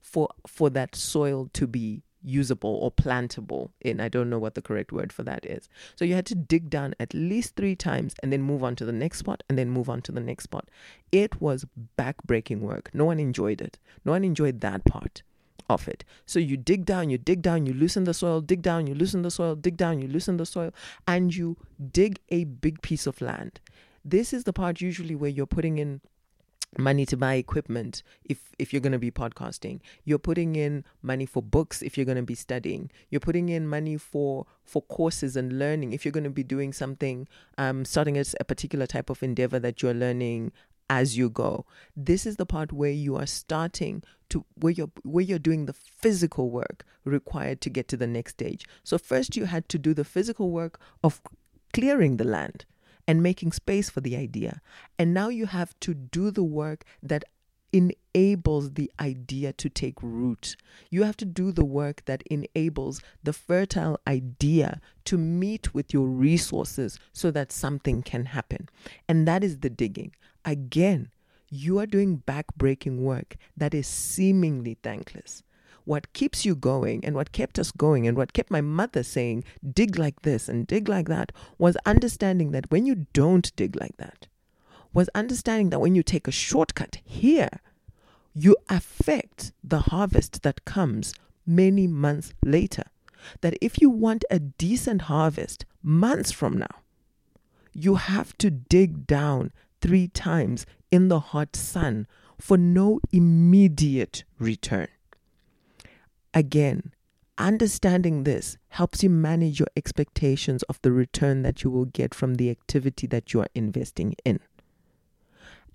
for 0.00 0.28
for 0.46 0.70
that 0.70 0.94
soil 0.94 1.50
to 1.52 1.66
be 1.66 2.02
usable 2.28 2.74
or 2.74 2.92
plantable 2.92 3.70
in. 3.80 4.00
I 4.00 4.08
don't 4.08 4.30
know 4.30 4.38
what 4.38 4.54
the 4.54 4.62
correct 4.62 4.92
word 4.92 5.12
for 5.12 5.22
that 5.24 5.46
is. 5.46 5.68
So 5.96 6.04
you 6.04 6.14
had 6.14 6.26
to 6.26 6.34
dig 6.34 6.68
down 6.70 6.94
at 7.00 7.14
least 7.14 7.56
three 7.56 7.74
times 7.74 8.14
and 8.22 8.32
then 8.32 8.42
move 8.42 8.62
on 8.62 8.76
to 8.76 8.84
the 8.84 8.92
next 8.92 9.18
spot 9.18 9.42
and 9.48 9.58
then 9.58 9.70
move 9.70 9.88
on 9.88 10.02
to 10.02 10.12
the 10.12 10.20
next 10.20 10.44
spot. 10.44 10.68
It 11.10 11.40
was 11.40 11.66
backbreaking 11.98 12.60
work. 12.60 12.90
No 12.92 13.04
one 13.04 13.18
enjoyed 13.18 13.60
it. 13.60 13.78
No 14.04 14.12
one 14.12 14.24
enjoyed 14.24 14.60
that 14.60 14.84
part 14.84 15.22
of 15.68 15.88
it. 15.88 16.04
So 16.26 16.38
you 16.38 16.56
dig 16.56 16.84
down, 16.84 17.10
you 17.10 17.18
dig 17.18 17.42
down, 17.42 17.66
you 17.66 17.74
loosen 17.74 18.04
the 18.04 18.14
soil, 18.14 18.40
dig 18.40 18.62
down, 18.62 18.86
you 18.86 18.94
loosen 18.94 19.22
the 19.22 19.30
soil, 19.30 19.54
dig 19.54 19.76
down, 19.76 20.00
you 20.00 20.08
loosen 20.08 20.36
the 20.36 20.46
soil, 20.46 20.72
and 21.06 21.34
you 21.34 21.56
dig 21.92 22.20
a 22.30 22.44
big 22.44 22.80
piece 22.82 23.06
of 23.06 23.20
land. 23.20 23.60
This 24.04 24.32
is 24.32 24.44
the 24.44 24.52
part 24.52 24.80
usually 24.80 25.14
where 25.14 25.30
you're 25.30 25.46
putting 25.46 25.78
in 25.78 26.00
money 26.76 27.06
to 27.06 27.16
buy 27.16 27.34
equipment 27.34 28.02
if 28.24 28.52
if 28.58 28.72
you're 28.72 28.80
going 28.80 28.92
to 28.92 28.98
be 28.98 29.10
podcasting 29.10 29.80
you're 30.04 30.18
putting 30.18 30.54
in 30.54 30.84
money 31.00 31.24
for 31.24 31.42
books 31.42 31.80
if 31.80 31.96
you're 31.96 32.04
going 32.04 32.16
to 32.16 32.22
be 32.22 32.34
studying 32.34 32.90
you're 33.08 33.20
putting 33.20 33.48
in 33.48 33.66
money 33.66 33.96
for 33.96 34.44
for 34.64 34.82
courses 34.82 35.34
and 35.34 35.58
learning 35.58 35.94
if 35.94 36.04
you're 36.04 36.12
going 36.12 36.24
to 36.24 36.30
be 36.30 36.42
doing 36.42 36.72
something 36.72 37.26
um 37.56 37.86
starting 37.86 38.18
as 38.18 38.36
a 38.38 38.44
particular 38.44 38.86
type 38.86 39.08
of 39.08 39.22
endeavor 39.22 39.58
that 39.58 39.82
you're 39.82 39.94
learning 39.94 40.52
as 40.90 41.16
you 41.16 41.28
go. 41.28 41.66
This 41.96 42.26
is 42.26 42.36
the 42.36 42.46
part 42.46 42.72
where 42.72 42.90
you 42.90 43.16
are 43.16 43.26
starting 43.26 44.02
to 44.30 44.44
where 44.56 44.72
you're 44.72 44.90
where 45.02 45.24
you're 45.24 45.38
doing 45.38 45.66
the 45.66 45.72
physical 45.72 46.50
work 46.50 46.84
required 47.04 47.60
to 47.62 47.70
get 47.70 47.88
to 47.88 47.96
the 47.96 48.06
next 48.06 48.32
stage. 48.32 48.66
So 48.84 48.98
first 48.98 49.36
you 49.36 49.46
had 49.46 49.68
to 49.70 49.78
do 49.78 49.94
the 49.94 50.04
physical 50.04 50.50
work 50.50 50.80
of 51.02 51.20
clearing 51.72 52.16
the 52.16 52.24
land 52.24 52.64
and 53.08 53.22
making 53.22 53.50
space 53.50 53.90
for 53.90 54.02
the 54.02 54.14
idea. 54.14 54.60
And 54.98 55.12
now 55.12 55.30
you 55.30 55.46
have 55.46 55.74
to 55.80 55.94
do 55.94 56.30
the 56.30 56.44
work 56.44 56.84
that 57.02 57.24
enables 57.72 58.74
the 58.74 58.90
idea 59.00 59.52
to 59.54 59.68
take 59.68 60.02
root. 60.02 60.56
You 60.90 61.02
have 61.02 61.16
to 61.18 61.24
do 61.24 61.50
the 61.50 61.64
work 61.64 62.04
that 62.04 62.22
enables 62.30 63.00
the 63.22 63.32
fertile 63.32 63.98
idea 64.06 64.80
to 65.06 65.18
meet 65.18 65.74
with 65.74 65.92
your 65.92 66.06
resources 66.06 66.98
so 67.12 67.30
that 67.30 67.50
something 67.50 68.02
can 68.02 68.26
happen. 68.26 68.68
And 69.08 69.26
that 69.26 69.42
is 69.42 69.58
the 69.58 69.70
digging. 69.70 70.14
Again, 70.44 71.10
you 71.50 71.78
are 71.78 71.86
doing 71.86 72.22
backbreaking 72.26 72.98
work 72.98 73.36
that 73.56 73.74
is 73.74 73.86
seemingly 73.86 74.76
thankless. 74.82 75.42
What 75.88 76.12
keeps 76.12 76.44
you 76.44 76.54
going 76.54 77.02
and 77.02 77.14
what 77.14 77.32
kept 77.32 77.58
us 77.58 77.72
going 77.72 78.06
and 78.06 78.14
what 78.14 78.34
kept 78.34 78.50
my 78.50 78.60
mother 78.60 79.02
saying, 79.02 79.44
dig 79.72 79.98
like 79.98 80.20
this 80.20 80.46
and 80.46 80.66
dig 80.66 80.86
like 80.86 81.08
that, 81.08 81.32
was 81.56 81.78
understanding 81.86 82.50
that 82.50 82.70
when 82.70 82.84
you 82.84 83.06
don't 83.14 83.56
dig 83.56 83.74
like 83.74 83.96
that, 83.96 84.26
was 84.92 85.08
understanding 85.14 85.70
that 85.70 85.80
when 85.80 85.94
you 85.94 86.02
take 86.02 86.28
a 86.28 86.30
shortcut 86.30 86.98
here, 87.02 87.60
you 88.34 88.54
affect 88.68 89.52
the 89.64 89.78
harvest 89.78 90.42
that 90.42 90.66
comes 90.66 91.14
many 91.46 91.86
months 91.86 92.34
later. 92.44 92.84
That 93.40 93.56
if 93.62 93.80
you 93.80 93.88
want 93.88 94.26
a 94.30 94.38
decent 94.38 95.00
harvest 95.08 95.64
months 95.82 96.32
from 96.32 96.58
now, 96.58 96.82
you 97.72 97.94
have 97.94 98.36
to 98.36 98.50
dig 98.50 99.06
down 99.06 99.52
three 99.80 100.08
times 100.08 100.66
in 100.90 101.08
the 101.08 101.20
hot 101.32 101.56
sun 101.56 102.06
for 102.38 102.58
no 102.58 103.00
immediate 103.10 104.24
return. 104.38 104.88
Again, 106.38 106.92
understanding 107.36 108.22
this 108.22 108.58
helps 108.68 109.02
you 109.02 109.10
manage 109.10 109.58
your 109.58 109.66
expectations 109.76 110.62
of 110.68 110.80
the 110.82 110.92
return 110.92 111.42
that 111.42 111.64
you 111.64 111.70
will 111.70 111.86
get 111.86 112.14
from 112.14 112.36
the 112.36 112.48
activity 112.48 113.08
that 113.08 113.34
you 113.34 113.40
are 113.40 113.48
investing 113.56 114.14
in. 114.24 114.38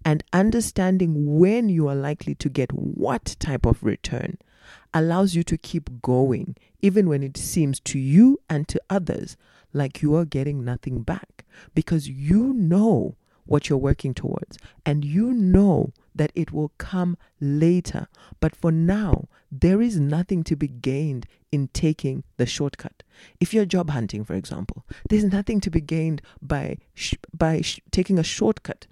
And 0.05 0.23
understanding 0.31 1.37
when 1.37 1.67
you 1.67 1.89
are 1.89 1.95
likely 1.95 2.33
to 2.35 2.47
get 2.47 2.71
what 2.71 3.35
type 3.39 3.65
of 3.65 3.83
return 3.83 4.37
allows 4.93 5.35
you 5.35 5.43
to 5.43 5.57
keep 5.57 6.01
going, 6.01 6.55
even 6.81 7.09
when 7.09 7.23
it 7.23 7.35
seems 7.35 7.81
to 7.81 7.99
you 7.99 8.39
and 8.49 8.65
to 8.69 8.81
others 8.89 9.35
like 9.73 10.01
you 10.01 10.15
are 10.15 10.23
getting 10.23 10.63
nothing 10.63 11.01
back, 11.01 11.43
because 11.75 12.07
you 12.07 12.53
know 12.53 13.17
what 13.43 13.67
you're 13.67 13.77
working 13.77 14.13
towards 14.13 14.57
and 14.85 15.03
you 15.03 15.33
know 15.33 15.91
that 16.15 16.31
it 16.35 16.51
will 16.51 16.71
come 16.77 17.17
later. 17.39 18.07
But 18.39 18.55
for 18.55 18.71
now, 18.71 19.27
there 19.51 19.81
is 19.81 19.99
nothing 19.99 20.43
to 20.45 20.55
be 20.55 20.67
gained 20.67 21.25
in 21.51 21.69
taking 21.69 22.23
the 22.37 22.45
shortcut. 22.45 23.03
If 23.39 23.53
you're 23.53 23.65
job 23.65 23.91
hunting, 23.91 24.23
for 24.23 24.33
example, 24.33 24.85
there's 25.09 25.23
nothing 25.23 25.59
to 25.61 25.69
be 25.69 25.81
gained 25.81 26.21
by 26.41 26.77
sh- 26.93 27.15
by 27.37 27.61
sh- 27.61 27.79
taking 27.91 28.17
a 28.17 28.23
shortcut 28.23 28.87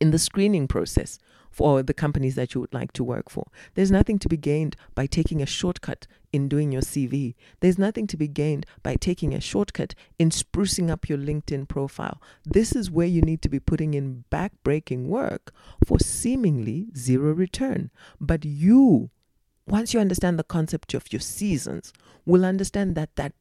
in 0.00 0.10
the 0.10 0.18
screening 0.18 0.68
process 0.68 1.18
for 1.50 1.82
the 1.82 1.94
companies 1.94 2.34
that 2.34 2.54
you 2.54 2.60
would 2.60 2.74
like 2.74 2.92
to 2.92 3.04
work 3.04 3.30
for. 3.30 3.46
There's 3.74 3.90
nothing 3.90 4.18
to 4.20 4.28
be 4.28 4.36
gained 4.36 4.76
by 4.94 5.06
taking 5.06 5.42
a 5.42 5.46
shortcut 5.46 6.06
in 6.32 6.48
doing 6.48 6.72
your 6.72 6.82
CV. 6.82 7.34
There's 7.60 7.78
nothing 7.78 8.06
to 8.08 8.16
be 8.16 8.28
gained 8.28 8.66
by 8.82 8.96
taking 8.96 9.34
a 9.34 9.40
shortcut 9.40 9.94
in 10.18 10.30
sprucing 10.30 10.90
up 10.90 11.08
your 11.08 11.18
LinkedIn 11.18 11.68
profile. 11.68 12.20
This 12.44 12.76
is 12.76 12.90
where 12.90 13.06
you 13.06 13.22
need 13.22 13.42
to 13.42 13.48
be 13.48 13.60
putting 13.60 13.94
in 13.94 14.24
back-breaking 14.30 15.08
work 15.08 15.52
for 15.84 15.98
seemingly 15.98 16.88
zero 16.96 17.32
return. 17.32 17.90
But 18.20 18.44
you, 18.44 19.10
once 19.66 19.94
you 19.94 20.00
understand 20.00 20.38
the 20.38 20.44
concept 20.44 20.94
of 20.94 21.12
your 21.12 21.20
seasons, 21.20 21.92
will 22.26 22.44
understand 22.44 22.94
that 22.94 23.16
that 23.16 23.32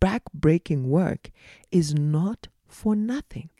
back-breaking 0.00 0.88
work 0.88 1.30
is 1.70 1.94
not 1.94 2.48
for 2.68 2.94
nothing 2.94 3.50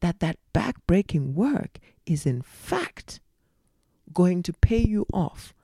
that 0.00 0.20
that 0.20 0.36
back-breaking 0.52 1.34
work 1.34 1.78
is 2.06 2.26
in 2.26 2.42
fact 2.42 3.20
going 4.12 4.42
to 4.42 4.52
pay 4.52 4.78
you 4.78 5.06
off 5.12 5.54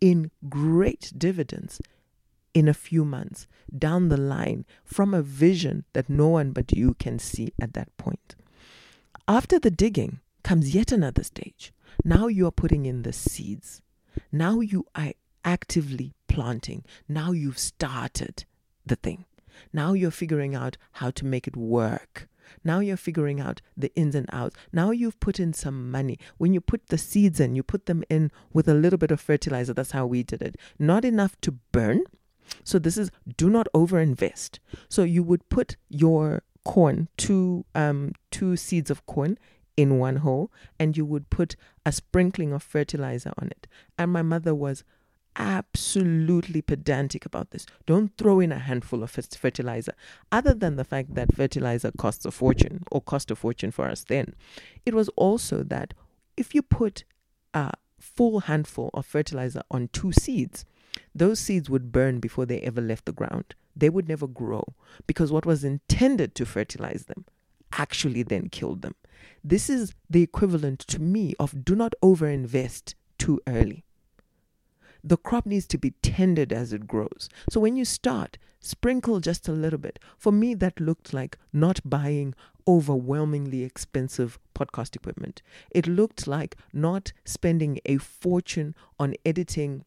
in 0.00 0.30
great 0.48 1.12
dividends 1.16 1.80
in 2.54 2.68
a 2.68 2.74
few 2.74 3.04
months 3.04 3.46
down 3.76 4.08
the 4.08 4.16
line 4.16 4.64
from 4.84 5.12
a 5.12 5.22
vision 5.22 5.84
that 5.92 6.08
no 6.08 6.28
one 6.28 6.52
but 6.52 6.72
you 6.72 6.94
can 6.94 7.18
see 7.18 7.52
at 7.60 7.74
that 7.74 7.94
point. 7.96 8.34
After 9.28 9.58
the 9.58 9.70
digging 9.70 10.20
comes 10.46 10.74
yet 10.74 10.92
another 10.92 11.24
stage. 11.24 11.72
Now 12.04 12.28
you 12.28 12.46
are 12.46 12.52
putting 12.52 12.86
in 12.86 13.02
the 13.02 13.12
seeds. 13.12 13.82
Now 14.30 14.60
you 14.60 14.86
are 14.94 15.12
actively 15.44 16.14
planting. 16.28 16.84
Now 17.08 17.32
you've 17.32 17.58
started 17.58 18.44
the 18.86 18.96
thing. 18.96 19.24
Now 19.72 19.92
you're 19.92 20.10
figuring 20.12 20.54
out 20.54 20.76
how 20.92 21.10
to 21.10 21.24
make 21.24 21.48
it 21.48 21.56
work. 21.56 22.28
Now 22.64 22.80
you're 22.80 22.96
figuring 22.96 23.40
out 23.40 23.60
the 23.76 23.94
ins 23.94 24.14
and 24.14 24.28
outs. 24.32 24.56
Now 24.72 24.90
you've 24.90 25.20
put 25.20 25.40
in 25.40 25.52
some 25.52 25.90
money. 25.90 26.18
When 26.38 26.52
you 26.52 26.60
put 26.60 26.88
the 26.88 26.98
seeds 26.98 27.40
in, 27.40 27.56
you 27.56 27.62
put 27.62 27.86
them 27.86 28.04
in 28.08 28.30
with 28.52 28.68
a 28.68 28.74
little 28.74 28.98
bit 28.98 29.10
of 29.10 29.20
fertilizer. 29.20 29.74
That's 29.74 29.92
how 29.92 30.06
we 30.06 30.22
did 30.22 30.42
it. 30.42 30.56
Not 30.78 31.04
enough 31.04 31.40
to 31.42 31.52
burn. 31.72 32.04
So 32.64 32.78
this 32.78 32.96
is 32.96 33.10
do 33.36 33.50
not 33.50 33.66
overinvest. 33.74 34.58
So 34.88 35.02
you 35.02 35.22
would 35.22 35.48
put 35.48 35.76
your 35.88 36.42
corn, 36.64 37.08
two 37.16 37.64
um 37.74 38.12
two 38.30 38.56
seeds 38.56 38.90
of 38.90 39.06
corn 39.06 39.38
in 39.76 39.98
one 39.98 40.16
hole, 40.16 40.50
and 40.78 40.96
you 40.96 41.04
would 41.04 41.28
put 41.30 41.54
a 41.84 41.92
sprinkling 41.92 42.52
of 42.52 42.62
fertilizer 42.62 43.32
on 43.38 43.48
it. 43.48 43.66
And 43.98 44.12
my 44.12 44.22
mother 44.22 44.54
was 44.54 44.84
absolutely 45.36 46.62
pedantic 46.62 47.26
about 47.26 47.50
this. 47.50 47.66
Don't 47.86 48.16
throw 48.16 48.40
in 48.40 48.52
a 48.52 48.58
handful 48.58 49.02
of 49.02 49.10
fertilizer, 49.10 49.94
other 50.32 50.54
than 50.54 50.76
the 50.76 50.84
fact 50.84 51.14
that 51.14 51.34
fertilizer 51.34 51.92
costs 51.96 52.24
a 52.24 52.30
fortune 52.30 52.84
or 52.90 53.00
cost 53.00 53.30
a 53.30 53.36
fortune 53.36 53.70
for 53.70 53.86
us 53.86 54.04
then. 54.04 54.34
It 54.84 54.94
was 54.94 55.08
also 55.10 55.62
that 55.64 55.94
if 56.36 56.54
you 56.54 56.62
put 56.62 57.04
a 57.54 57.72
full 57.98 58.40
handful 58.40 58.90
of 58.94 59.06
fertilizer 59.06 59.62
on 59.70 59.88
two 59.92 60.12
seeds, 60.12 60.64
those 61.14 61.40
seeds 61.40 61.68
would 61.68 61.92
burn 61.92 62.20
before 62.20 62.46
they 62.46 62.60
ever 62.60 62.80
left 62.80 63.04
the 63.04 63.12
ground. 63.12 63.54
They 63.74 63.90
would 63.90 64.08
never 64.08 64.26
grow 64.26 64.74
because 65.06 65.30
what 65.30 65.46
was 65.46 65.64
intended 65.64 66.34
to 66.36 66.46
fertilize 66.46 67.04
them 67.04 67.26
actually 67.72 68.22
then 68.22 68.48
killed 68.48 68.82
them. 68.82 68.94
This 69.44 69.68
is 69.68 69.92
the 70.08 70.22
equivalent 70.22 70.80
to 70.80 71.00
me 71.00 71.34
of 71.38 71.64
do 71.64 71.74
not 71.74 71.94
overinvest 72.02 72.94
too 73.18 73.40
early 73.46 73.85
the 75.02 75.16
crop 75.16 75.46
needs 75.46 75.66
to 75.68 75.78
be 75.78 75.92
tended 76.02 76.52
as 76.52 76.72
it 76.72 76.86
grows. 76.86 77.28
So 77.50 77.60
when 77.60 77.76
you 77.76 77.84
start, 77.84 78.38
sprinkle 78.60 79.20
just 79.20 79.48
a 79.48 79.52
little 79.52 79.78
bit. 79.78 79.98
For 80.16 80.32
me, 80.32 80.54
that 80.54 80.80
looked 80.80 81.12
like 81.12 81.38
not 81.52 81.80
buying 81.84 82.34
overwhelmingly 82.68 83.62
expensive 83.62 84.38
podcast 84.54 84.96
equipment. 84.96 85.42
It 85.70 85.86
looked 85.86 86.26
like 86.26 86.56
not 86.72 87.12
spending 87.24 87.78
a 87.84 87.98
fortune 87.98 88.74
on 88.98 89.14
editing 89.24 89.84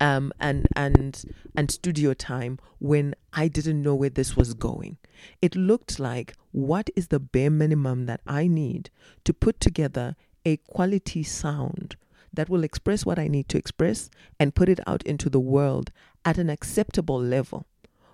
um, 0.00 0.32
and 0.38 0.68
and 0.76 1.24
and 1.56 1.70
studio 1.70 2.14
time 2.14 2.58
when 2.78 3.14
I 3.32 3.48
didn't 3.48 3.82
know 3.82 3.94
where 3.94 4.10
this 4.10 4.36
was 4.36 4.54
going. 4.54 4.98
It 5.42 5.56
looked 5.56 5.98
like 5.98 6.34
what 6.52 6.90
is 6.94 7.08
the 7.08 7.18
bare 7.18 7.50
minimum 7.50 8.06
that 8.06 8.20
I 8.26 8.46
need 8.46 8.90
to 9.24 9.32
put 9.32 9.60
together 9.60 10.14
a 10.44 10.58
quality 10.58 11.22
sound 11.22 11.96
that 12.34 12.48
will 12.48 12.64
express 12.64 13.06
what 13.06 13.18
I 13.18 13.28
need 13.28 13.48
to 13.50 13.58
express 13.58 14.10
and 14.38 14.54
put 14.54 14.68
it 14.68 14.80
out 14.86 15.02
into 15.04 15.28
the 15.28 15.40
world 15.40 15.90
at 16.24 16.38
an 16.38 16.50
acceptable 16.50 17.20
level. 17.20 17.66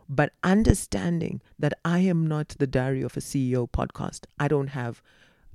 But 0.09 0.33
understanding 0.43 1.41
that 1.59 1.75
I 1.85 2.01
am 2.01 2.27
not 2.27 2.57
the 2.59 2.67
Diary 2.67 3.03
of 3.03 3.17
a 3.17 3.21
CEO 3.21 3.71
podcast. 3.71 4.25
I 4.39 4.49
don't 4.49 4.69
have 4.69 5.01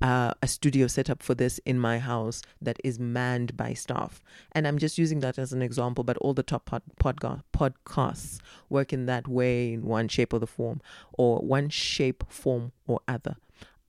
uh, 0.01 0.33
a 0.41 0.47
studio 0.47 0.87
set 0.87 1.09
up 1.09 1.23
for 1.23 1.35
this 1.35 1.59
in 1.65 1.79
my 1.79 1.99
house 1.99 2.41
that 2.61 2.79
is 2.83 2.99
manned 2.99 3.55
by 3.55 3.73
staff. 3.73 4.21
And 4.51 4.67
I'm 4.67 4.77
just 4.77 4.97
using 4.97 5.19
that 5.21 5.37
as 5.37 5.53
an 5.53 5.61
example, 5.61 6.03
but 6.03 6.17
all 6.17 6.33
the 6.33 6.43
top 6.43 6.65
pod, 6.65 6.83
podcasts 6.99 8.39
work 8.69 8.93
in 8.93 9.05
that 9.05 9.27
way, 9.27 9.73
in 9.73 9.83
one 9.83 10.07
shape 10.07 10.33
or 10.33 10.39
the 10.39 10.47
form, 10.47 10.81
or 11.13 11.39
one 11.39 11.69
shape, 11.69 12.23
form, 12.29 12.71
or 12.87 12.99
other. 13.07 13.37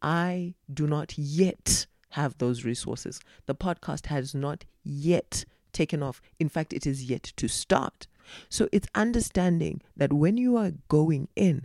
I 0.02 0.54
do 0.72 0.86
not 0.86 1.18
yet 1.18 1.86
have 2.10 2.38
those 2.38 2.64
resources. 2.64 3.20
The 3.46 3.54
podcast 3.54 4.06
has 4.06 4.34
not 4.34 4.64
yet 4.82 5.44
taken 5.72 6.02
off. 6.02 6.22
In 6.38 6.48
fact, 6.48 6.72
it 6.72 6.86
is 6.86 7.04
yet 7.04 7.24
to 7.36 7.48
start. 7.48 8.06
So 8.48 8.68
it's 8.72 8.88
understanding 8.94 9.82
that 9.96 10.12
when 10.12 10.36
you 10.36 10.56
are 10.56 10.72
going 10.88 11.28
in, 11.36 11.64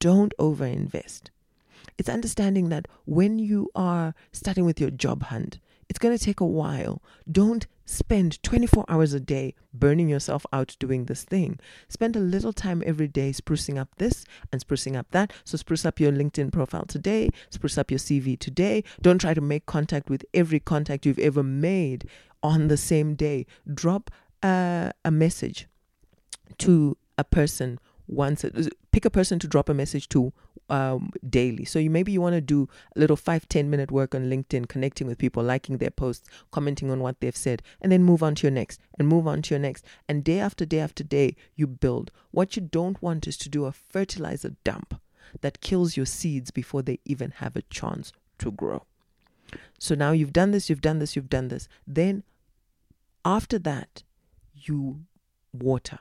don't 0.00 0.34
overinvest. 0.38 1.30
It's 1.98 2.08
understanding 2.08 2.68
that 2.68 2.86
when 3.04 3.38
you 3.38 3.70
are 3.74 4.14
starting 4.32 4.64
with 4.64 4.80
your 4.80 4.90
job 4.90 5.24
hunt, 5.24 5.58
It's 5.88 5.98
going 5.98 6.16
to 6.16 6.22
take 6.22 6.40
a 6.40 6.46
while. 6.46 7.02
Don't 7.30 7.66
spend 7.86 8.42
24 8.42 8.84
hours 8.88 9.14
a 9.14 9.20
day 9.20 9.54
burning 9.72 10.08
yourself 10.08 10.44
out 10.52 10.76
doing 10.78 11.06
this 11.06 11.24
thing. 11.24 11.58
Spend 11.88 12.14
a 12.14 12.20
little 12.20 12.52
time 12.52 12.82
every 12.84 13.08
day 13.08 13.30
sprucing 13.30 13.78
up 13.78 13.88
this 13.96 14.24
and 14.52 14.64
sprucing 14.64 14.96
up 14.96 15.10
that. 15.12 15.32
So, 15.44 15.56
spruce 15.56 15.86
up 15.86 15.98
your 15.98 16.12
LinkedIn 16.12 16.52
profile 16.52 16.84
today, 16.84 17.30
spruce 17.50 17.78
up 17.78 17.90
your 17.90 17.98
CV 17.98 18.38
today. 18.38 18.84
Don't 19.00 19.20
try 19.20 19.32
to 19.32 19.40
make 19.40 19.66
contact 19.66 20.10
with 20.10 20.24
every 20.34 20.60
contact 20.60 21.06
you've 21.06 21.18
ever 21.18 21.42
made 21.42 22.08
on 22.42 22.68
the 22.68 22.76
same 22.76 23.14
day. 23.14 23.46
Drop 23.72 24.10
a, 24.42 24.92
a 25.04 25.10
message 25.10 25.68
to 26.58 26.96
a 27.16 27.24
person 27.24 27.78
once 28.08 28.44
pick 28.90 29.04
a 29.04 29.10
person 29.10 29.38
to 29.38 29.46
drop 29.46 29.68
a 29.68 29.74
message 29.74 30.08
to 30.08 30.32
um, 30.70 31.10
daily. 31.28 31.64
So 31.64 31.78
you 31.78 31.90
maybe 31.90 32.12
you 32.12 32.20
want 32.20 32.34
to 32.34 32.40
do 32.40 32.68
a 32.94 33.00
little 33.00 33.16
five 33.16 33.48
ten 33.48 33.70
minute 33.70 33.90
work 33.90 34.14
on 34.14 34.28
linkedin 34.30 34.68
connecting 34.68 35.06
with 35.06 35.18
people 35.18 35.42
liking 35.42 35.78
their 35.78 35.90
posts 35.90 36.28
commenting 36.50 36.90
on 36.90 37.00
what 37.00 37.20
they've 37.20 37.36
said 37.36 37.62
and 37.80 37.90
then 37.90 38.02
move 38.02 38.22
on 38.22 38.34
to 38.36 38.46
your 38.46 38.52
next 38.52 38.80
and 38.98 39.08
move 39.08 39.26
on 39.26 39.42
to 39.42 39.54
your 39.54 39.60
next. 39.60 39.84
And 40.08 40.24
day 40.24 40.40
after 40.40 40.66
day 40.66 40.80
after 40.80 41.04
day 41.04 41.36
you 41.54 41.66
build. 41.66 42.10
What 42.30 42.56
you 42.56 42.62
don't 42.62 43.00
want 43.02 43.26
is 43.26 43.36
to 43.38 43.48
do 43.48 43.64
a 43.64 43.72
fertilizer 43.72 44.56
dump 44.64 45.00
that 45.40 45.60
kills 45.60 45.96
your 45.96 46.06
seeds 46.06 46.50
before 46.50 46.82
they 46.82 46.98
even 47.04 47.32
have 47.36 47.56
a 47.56 47.62
chance 47.62 48.12
to 48.38 48.50
grow. 48.50 48.84
So 49.78 49.94
now 49.94 50.12
you've 50.12 50.32
done 50.32 50.50
this 50.50 50.68
you've 50.68 50.82
done 50.82 50.98
this 50.98 51.16
you've 51.16 51.30
done 51.30 51.48
this. 51.48 51.68
Then 51.86 52.24
after 53.24 53.58
that 53.60 54.02
you 54.54 55.00
water 55.52 56.00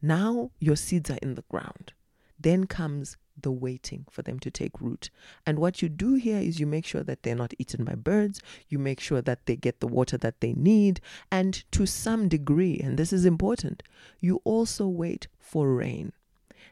now 0.00 0.50
your 0.58 0.76
seeds 0.76 1.10
are 1.10 1.18
in 1.22 1.34
the 1.34 1.44
ground. 1.48 1.92
Then 2.38 2.66
comes 2.66 3.16
the 3.40 3.50
waiting 3.50 4.04
for 4.10 4.22
them 4.22 4.38
to 4.40 4.50
take 4.50 4.80
root. 4.80 5.10
And 5.46 5.58
what 5.58 5.82
you 5.82 5.88
do 5.88 6.14
here 6.14 6.38
is 6.38 6.60
you 6.60 6.66
make 6.66 6.84
sure 6.84 7.02
that 7.02 7.22
they're 7.22 7.34
not 7.34 7.54
eaten 7.58 7.84
by 7.84 7.94
birds, 7.94 8.40
you 8.68 8.78
make 8.78 9.00
sure 9.00 9.22
that 9.22 9.46
they 9.46 9.56
get 9.56 9.80
the 9.80 9.86
water 9.86 10.16
that 10.18 10.40
they 10.40 10.52
need, 10.54 11.00
and 11.30 11.64
to 11.72 11.86
some 11.86 12.28
degree, 12.28 12.80
and 12.82 12.98
this 12.98 13.12
is 13.12 13.24
important, 13.24 13.82
you 14.20 14.40
also 14.44 14.86
wait 14.86 15.28
for 15.38 15.72
rain. 15.72 16.12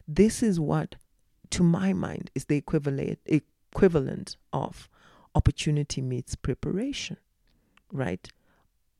This 0.08 0.42
is 0.42 0.58
what, 0.60 0.96
to 1.50 1.62
my 1.62 1.92
mind, 1.92 2.30
is 2.34 2.46
the 2.46 2.56
equivalent 2.56 3.18
equivalent 3.26 4.36
of 4.52 4.88
opportunity 5.34 6.00
meets 6.00 6.34
preparation, 6.34 7.18
right? 7.92 8.28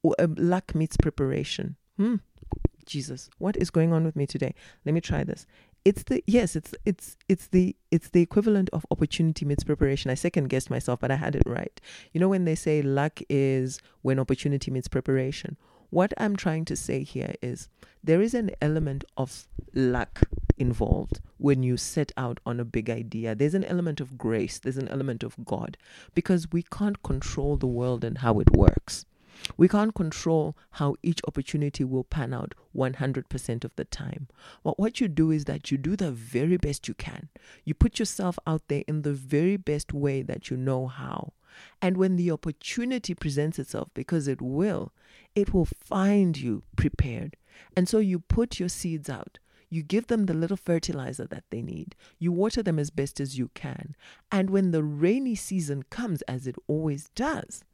Or, 0.02 0.14
um, 0.18 0.34
luck 0.38 0.74
meets 0.74 0.96
preparation. 0.96 1.76
Hmm. 1.96 2.16
Jesus, 2.86 3.28
what 3.38 3.56
is 3.56 3.70
going 3.70 3.92
on 3.92 4.04
with 4.04 4.16
me 4.16 4.26
today? 4.26 4.54
Let 4.84 4.94
me 4.94 5.00
try 5.00 5.24
this. 5.24 5.46
It's 5.84 6.02
the 6.04 6.22
yes, 6.26 6.56
it's 6.56 6.74
it's 6.84 7.16
it's 7.28 7.48
the 7.48 7.76
it's 7.90 8.08
the 8.10 8.22
equivalent 8.22 8.70
of 8.72 8.86
opportunity 8.90 9.44
meets 9.44 9.62
preparation. 9.62 10.10
I 10.10 10.14
second 10.14 10.48
guessed 10.48 10.70
myself, 10.70 11.00
but 11.00 11.10
I 11.10 11.16
had 11.16 11.36
it 11.36 11.42
right. 11.46 11.80
You 12.12 12.20
know 12.20 12.28
when 12.28 12.44
they 12.44 12.54
say 12.54 12.82
luck 12.82 13.20
is 13.28 13.80
when 14.02 14.18
opportunity 14.18 14.70
meets 14.70 14.88
preparation. 14.88 15.56
What 15.90 16.12
I'm 16.18 16.34
trying 16.34 16.64
to 16.66 16.76
say 16.76 17.04
here 17.04 17.34
is 17.40 17.68
there 18.02 18.20
is 18.20 18.34
an 18.34 18.50
element 18.60 19.04
of 19.16 19.46
luck 19.74 20.22
involved 20.58 21.20
when 21.38 21.62
you 21.62 21.76
set 21.76 22.10
out 22.16 22.40
on 22.44 22.58
a 22.58 22.64
big 22.64 22.90
idea. 22.90 23.34
There's 23.34 23.54
an 23.54 23.64
element 23.64 24.00
of 24.00 24.18
grace, 24.18 24.58
there's 24.58 24.78
an 24.78 24.88
element 24.88 25.22
of 25.22 25.36
God 25.44 25.76
because 26.14 26.50
we 26.50 26.62
can't 26.62 27.02
control 27.02 27.56
the 27.56 27.66
world 27.66 28.02
and 28.02 28.18
how 28.18 28.40
it 28.40 28.50
works. 28.56 29.06
We 29.56 29.68
can't 29.68 29.94
control 29.94 30.56
how 30.72 30.96
each 31.02 31.20
opportunity 31.26 31.84
will 31.84 32.04
pan 32.04 32.32
out 32.32 32.54
100% 32.74 33.64
of 33.64 33.76
the 33.76 33.84
time. 33.84 34.28
But 34.62 34.78
what 34.78 35.00
you 35.00 35.08
do 35.08 35.30
is 35.30 35.44
that 35.44 35.70
you 35.70 35.78
do 35.78 35.96
the 35.96 36.12
very 36.12 36.56
best 36.56 36.88
you 36.88 36.94
can. 36.94 37.28
You 37.64 37.74
put 37.74 37.98
yourself 37.98 38.38
out 38.46 38.62
there 38.68 38.84
in 38.86 39.02
the 39.02 39.12
very 39.12 39.56
best 39.56 39.92
way 39.92 40.22
that 40.22 40.50
you 40.50 40.56
know 40.56 40.86
how. 40.86 41.32
And 41.80 41.96
when 41.96 42.16
the 42.16 42.30
opportunity 42.30 43.14
presents 43.14 43.58
itself, 43.58 43.88
because 43.94 44.28
it 44.28 44.42
will, 44.42 44.92
it 45.34 45.54
will 45.54 45.64
find 45.64 46.36
you 46.36 46.62
prepared. 46.76 47.36
And 47.76 47.88
so 47.88 47.98
you 47.98 48.18
put 48.18 48.60
your 48.60 48.68
seeds 48.68 49.08
out. 49.08 49.38
You 49.68 49.82
give 49.82 50.06
them 50.06 50.26
the 50.26 50.34
little 50.34 50.56
fertilizer 50.56 51.26
that 51.26 51.44
they 51.50 51.60
need. 51.60 51.96
You 52.18 52.30
water 52.30 52.62
them 52.62 52.78
as 52.78 52.90
best 52.90 53.20
as 53.20 53.36
you 53.36 53.50
can. 53.54 53.96
And 54.30 54.50
when 54.50 54.70
the 54.70 54.84
rainy 54.84 55.34
season 55.34 55.82
comes, 55.90 56.22
as 56.22 56.46
it 56.46 56.56
always 56.68 57.10
does, 57.14 57.64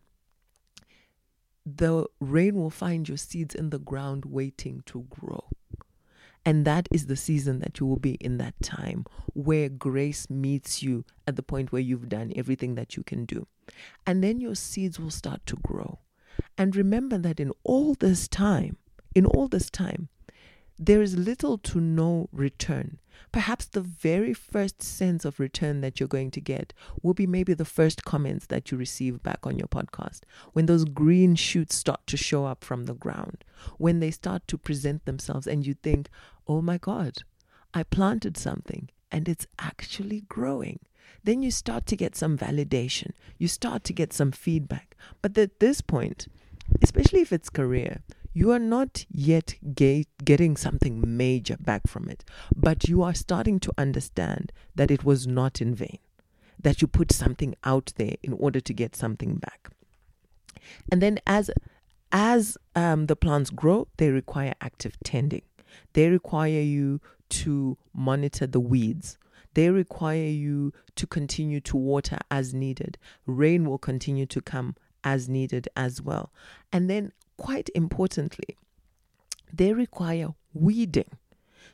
the 1.64 2.06
rain 2.20 2.56
will 2.56 2.70
find 2.70 3.08
your 3.08 3.18
seeds 3.18 3.54
in 3.54 3.70
the 3.70 3.78
ground 3.78 4.24
waiting 4.24 4.82
to 4.86 5.06
grow. 5.08 5.44
And 6.44 6.64
that 6.64 6.88
is 6.90 7.06
the 7.06 7.16
season 7.16 7.60
that 7.60 7.78
you 7.78 7.86
will 7.86 8.00
be 8.00 8.14
in 8.14 8.38
that 8.38 8.60
time 8.62 9.04
where 9.32 9.68
grace 9.68 10.28
meets 10.28 10.82
you 10.82 11.04
at 11.26 11.36
the 11.36 11.42
point 11.42 11.70
where 11.70 11.80
you've 11.80 12.08
done 12.08 12.32
everything 12.34 12.74
that 12.74 12.96
you 12.96 13.04
can 13.04 13.24
do. 13.24 13.46
And 14.06 14.24
then 14.24 14.40
your 14.40 14.56
seeds 14.56 14.98
will 14.98 15.10
start 15.10 15.46
to 15.46 15.56
grow. 15.56 16.00
And 16.58 16.74
remember 16.74 17.16
that 17.18 17.38
in 17.38 17.52
all 17.62 17.94
this 17.94 18.26
time, 18.26 18.76
in 19.14 19.24
all 19.24 19.46
this 19.46 19.70
time, 19.70 20.08
there 20.86 21.00
is 21.00 21.16
little 21.16 21.58
to 21.58 21.80
no 21.80 22.28
return. 22.32 22.98
Perhaps 23.30 23.66
the 23.66 23.80
very 23.80 24.34
first 24.34 24.82
sense 24.82 25.24
of 25.24 25.38
return 25.38 25.80
that 25.80 26.00
you're 26.00 26.08
going 26.08 26.32
to 26.32 26.40
get 26.40 26.72
will 27.02 27.14
be 27.14 27.26
maybe 27.26 27.54
the 27.54 27.64
first 27.64 28.04
comments 28.04 28.46
that 28.46 28.70
you 28.70 28.76
receive 28.76 29.22
back 29.22 29.46
on 29.46 29.56
your 29.56 29.68
podcast. 29.68 30.22
When 30.54 30.66
those 30.66 30.84
green 30.84 31.36
shoots 31.36 31.76
start 31.76 32.04
to 32.08 32.16
show 32.16 32.46
up 32.46 32.64
from 32.64 32.86
the 32.86 32.94
ground, 32.94 33.44
when 33.78 34.00
they 34.00 34.10
start 34.10 34.48
to 34.48 34.58
present 34.58 35.04
themselves, 35.04 35.46
and 35.46 35.64
you 35.64 35.74
think, 35.74 36.08
oh 36.48 36.60
my 36.60 36.78
God, 36.78 37.18
I 37.72 37.84
planted 37.84 38.36
something 38.36 38.88
and 39.12 39.28
it's 39.28 39.46
actually 39.60 40.22
growing. 40.22 40.80
Then 41.22 41.42
you 41.42 41.52
start 41.52 41.86
to 41.86 41.96
get 41.96 42.16
some 42.16 42.36
validation, 42.36 43.12
you 43.38 43.46
start 43.46 43.84
to 43.84 43.92
get 43.92 44.12
some 44.12 44.32
feedback. 44.32 44.96
But 45.22 45.38
at 45.38 45.60
this 45.60 45.80
point, 45.80 46.26
especially 46.82 47.20
if 47.20 47.32
it's 47.32 47.50
career, 47.50 48.02
you 48.32 48.50
are 48.50 48.58
not 48.58 49.04
yet 49.10 49.54
getting 49.74 50.56
something 50.56 51.16
major 51.16 51.56
back 51.58 51.86
from 51.86 52.08
it, 52.08 52.24
but 52.54 52.88
you 52.88 53.02
are 53.02 53.14
starting 53.14 53.60
to 53.60 53.72
understand 53.76 54.52
that 54.74 54.90
it 54.90 55.04
was 55.04 55.26
not 55.26 55.60
in 55.60 55.74
vain, 55.74 55.98
that 56.60 56.80
you 56.80 56.88
put 56.88 57.12
something 57.12 57.54
out 57.64 57.92
there 57.96 58.16
in 58.22 58.32
order 58.32 58.60
to 58.60 58.72
get 58.72 58.96
something 58.96 59.34
back. 59.36 59.70
And 60.90 61.02
then 61.02 61.18
as 61.26 61.50
as 62.12 62.58
um, 62.76 63.06
the 63.06 63.16
plants 63.16 63.50
grow, 63.50 63.88
they 63.96 64.10
require 64.10 64.54
active 64.60 64.96
tending. 65.02 65.42
They 65.94 66.08
require 66.08 66.60
you 66.60 67.00
to 67.30 67.78
monitor 67.94 68.46
the 68.46 68.60
weeds. 68.60 69.18
They 69.54 69.70
require 69.70 70.26
you 70.26 70.72
to 70.96 71.06
continue 71.06 71.60
to 71.60 71.76
water 71.76 72.18
as 72.30 72.52
needed. 72.52 72.98
Rain 73.26 73.68
will 73.68 73.78
continue 73.78 74.26
to 74.26 74.40
come 74.42 74.76
as 75.02 75.28
needed 75.28 75.68
as 75.74 76.00
well. 76.02 76.32
And 76.70 76.88
then 76.88 77.12
quite 77.42 77.68
importantly, 77.74 78.56
they 79.52 79.72
require 79.72 80.28
weeding. 80.54 81.10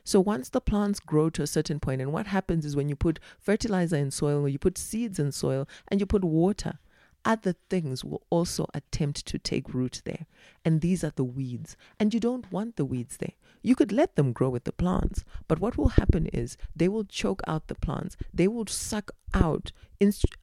So 0.03 0.19
once 0.19 0.49
the 0.49 0.61
plants 0.61 0.99
grow 0.99 1.29
to 1.29 1.43
a 1.43 1.47
certain 1.47 1.79
point, 1.79 2.01
and 2.01 2.11
what 2.11 2.25
happens 2.25 2.65
is 2.65 2.75
when 2.75 2.89
you 2.89 2.95
put 2.95 3.19
fertilizer 3.39 3.95
in 3.95 4.09
soil, 4.09 4.41
or 4.41 4.49
you 4.49 4.57
put 4.57 4.79
seeds 4.79 5.19
in 5.19 5.31
soil, 5.31 5.67
and 5.87 5.99
you 5.99 6.07
put 6.07 6.23
water, 6.23 6.79
other 7.23 7.53
things 7.69 8.03
will 8.03 8.23
also 8.31 8.65
attempt 8.73 9.27
to 9.27 9.37
take 9.37 9.75
root 9.75 10.01
there. 10.05 10.25
And 10.65 10.81
these 10.81 11.03
are 11.03 11.13
the 11.15 11.23
weeds. 11.23 11.77
And 11.99 12.15
you 12.15 12.19
don't 12.19 12.51
want 12.51 12.75
the 12.75 12.85
weeds 12.85 13.17
there. 13.17 13.33
You 13.61 13.75
could 13.75 13.91
let 13.91 14.15
them 14.15 14.33
grow 14.33 14.49
with 14.49 14.63
the 14.63 14.71
plants, 14.71 15.23
but 15.47 15.59
what 15.59 15.77
will 15.77 15.89
happen 15.89 16.25
is 16.27 16.57
they 16.75 16.87
will 16.87 17.03
choke 17.03 17.41
out 17.45 17.67
the 17.67 17.75
plants. 17.75 18.17
They 18.33 18.47
will 18.47 18.65
suck 18.65 19.11
out 19.35 19.71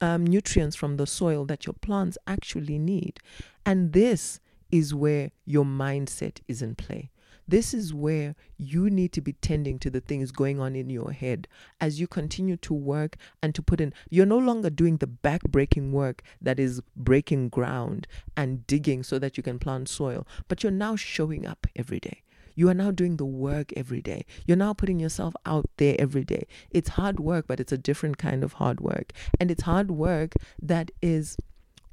um, 0.00 0.24
nutrients 0.24 0.76
from 0.76 0.98
the 0.98 1.06
soil 1.06 1.46
that 1.46 1.66
your 1.66 1.74
plants 1.80 2.16
actually 2.28 2.78
need. 2.78 3.18
And 3.64 3.92
this 3.92 4.38
is 4.70 4.94
where 4.94 5.30
your 5.44 5.64
mindset 5.64 6.40
is 6.48 6.62
in 6.62 6.74
play. 6.74 7.10
This 7.48 7.72
is 7.72 7.94
where 7.94 8.34
you 8.56 8.90
need 8.90 9.12
to 9.12 9.20
be 9.20 9.34
tending 9.34 9.78
to 9.78 9.90
the 9.90 10.00
things 10.00 10.32
going 10.32 10.58
on 10.58 10.74
in 10.74 10.90
your 10.90 11.12
head 11.12 11.46
as 11.80 12.00
you 12.00 12.08
continue 12.08 12.56
to 12.58 12.74
work 12.74 13.16
and 13.40 13.54
to 13.54 13.62
put 13.62 13.80
in. 13.80 13.94
You're 14.10 14.26
no 14.26 14.38
longer 14.38 14.68
doing 14.68 14.96
the 14.96 15.06
back 15.06 15.42
breaking 15.42 15.92
work 15.92 16.22
that 16.40 16.58
is 16.58 16.80
breaking 16.96 17.50
ground 17.50 18.08
and 18.36 18.66
digging 18.66 19.04
so 19.04 19.20
that 19.20 19.36
you 19.36 19.44
can 19.44 19.60
plant 19.60 19.88
soil, 19.88 20.26
but 20.48 20.64
you're 20.64 20.72
now 20.72 20.96
showing 20.96 21.46
up 21.46 21.68
every 21.76 22.00
day. 22.00 22.22
You 22.56 22.68
are 22.68 22.74
now 22.74 22.90
doing 22.90 23.16
the 23.18 23.26
work 23.26 23.72
every 23.76 24.00
day. 24.00 24.24
You're 24.46 24.56
now 24.56 24.72
putting 24.72 24.98
yourself 24.98 25.34
out 25.44 25.68
there 25.76 25.94
every 25.98 26.24
day. 26.24 26.46
It's 26.70 26.90
hard 26.90 27.20
work, 27.20 27.46
but 27.46 27.60
it's 27.60 27.72
a 27.72 27.78
different 27.78 28.16
kind 28.18 28.42
of 28.42 28.54
hard 28.54 28.80
work. 28.80 29.12
And 29.38 29.50
it's 29.50 29.62
hard 29.62 29.90
work 29.90 30.32
that 30.60 30.90
is 31.02 31.36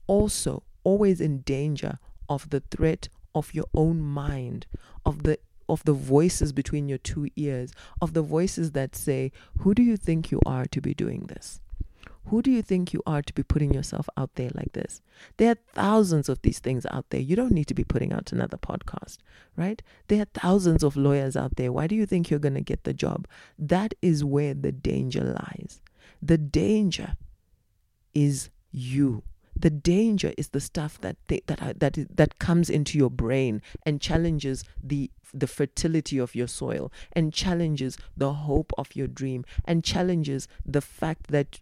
also 0.08 0.64
always 0.84 1.22
in 1.22 1.40
danger 1.40 2.00
of 2.30 2.50
the 2.50 2.60
threat 2.60 3.10
of 3.36 3.54
your 3.54 3.66
own 3.74 4.02
mind, 4.02 4.66
of 5.06 5.24
the 5.24 5.40
of 5.70 5.84
the 5.86 5.94
voices 5.94 6.52
between 6.52 6.90
your 6.90 6.98
two 6.98 7.30
ears, 7.36 7.72
of 8.02 8.14
the 8.14 8.22
voices 8.22 8.72
that 8.72 8.96
say, 8.96 9.32
Who 9.60 9.74
do 9.74 9.82
you 9.82 9.98
think 9.98 10.32
you 10.32 10.40
are 10.46 10.66
to 10.66 10.82
be 10.82 10.94
doing 10.94 11.28
this? 11.28 11.62
Who 12.28 12.42
do 12.42 12.52
you 12.52 12.62
think 12.62 12.94
you 12.94 13.02
are 13.06 13.22
to 13.22 13.34
be 13.34 13.44
putting 13.44 13.74
yourself 13.74 14.08
out 14.16 14.36
there 14.36 14.50
like 14.54 14.72
this? 14.74 15.02
There 15.38 15.52
are 15.52 15.58
thousands 15.74 16.30
of 16.30 16.42
these 16.42 16.60
things 16.60 16.86
out 16.90 17.10
there. 17.10 17.20
You 17.20 17.36
don't 17.36 17.52
need 17.52 17.68
to 17.68 17.74
be 17.74 17.84
putting 17.84 18.14
out 18.14 18.32
another 18.32 18.58
podcast, 18.58 19.18
right? 19.58 19.82
There 20.08 20.22
are 20.22 20.28
thousands 20.34 20.84
of 20.84 20.96
lawyers 20.96 21.36
out 21.36 21.58
there. 21.58 21.72
Why 21.74 21.88
do 21.88 21.96
you 21.96 22.06
think 22.06 22.30
you're 22.30 22.40
going 22.40 22.54
to 22.54 22.62
get 22.62 22.86
the 22.86 22.94
job? 22.94 23.28
That 23.60 23.94
is 24.02 24.24
where 24.24 24.54
the 24.54 24.72
danger 24.72 25.22
lies. 25.24 25.82
The 26.22 26.38
danger 26.38 27.18
is 28.14 28.50
you 28.72 29.24
The 29.64 29.70
danger 29.70 30.34
is 30.38 30.50
the 30.50 30.60
stuff 30.60 31.00
that 31.00 31.16
they, 31.28 31.42
that 31.48 31.80
that 31.80 31.98
that 32.18 32.38
comes 32.38 32.70
into 32.70 32.98
your 32.98 33.10
brain 33.10 33.62
and 33.86 34.02
challenges 34.02 34.66
the 34.84 35.10
the 35.34 35.48
fertility 35.48 36.18
of 36.18 36.36
your 36.36 36.48
soil 36.48 36.92
and 37.14 37.32
challenges 37.32 37.98
the 38.18 38.34
hope 38.34 38.74
of 38.78 38.94
your 38.94 39.08
dream 39.08 39.46
and 39.64 39.82
challenges 39.82 40.50
the 40.66 40.82
fact 40.82 41.28
that 41.28 41.62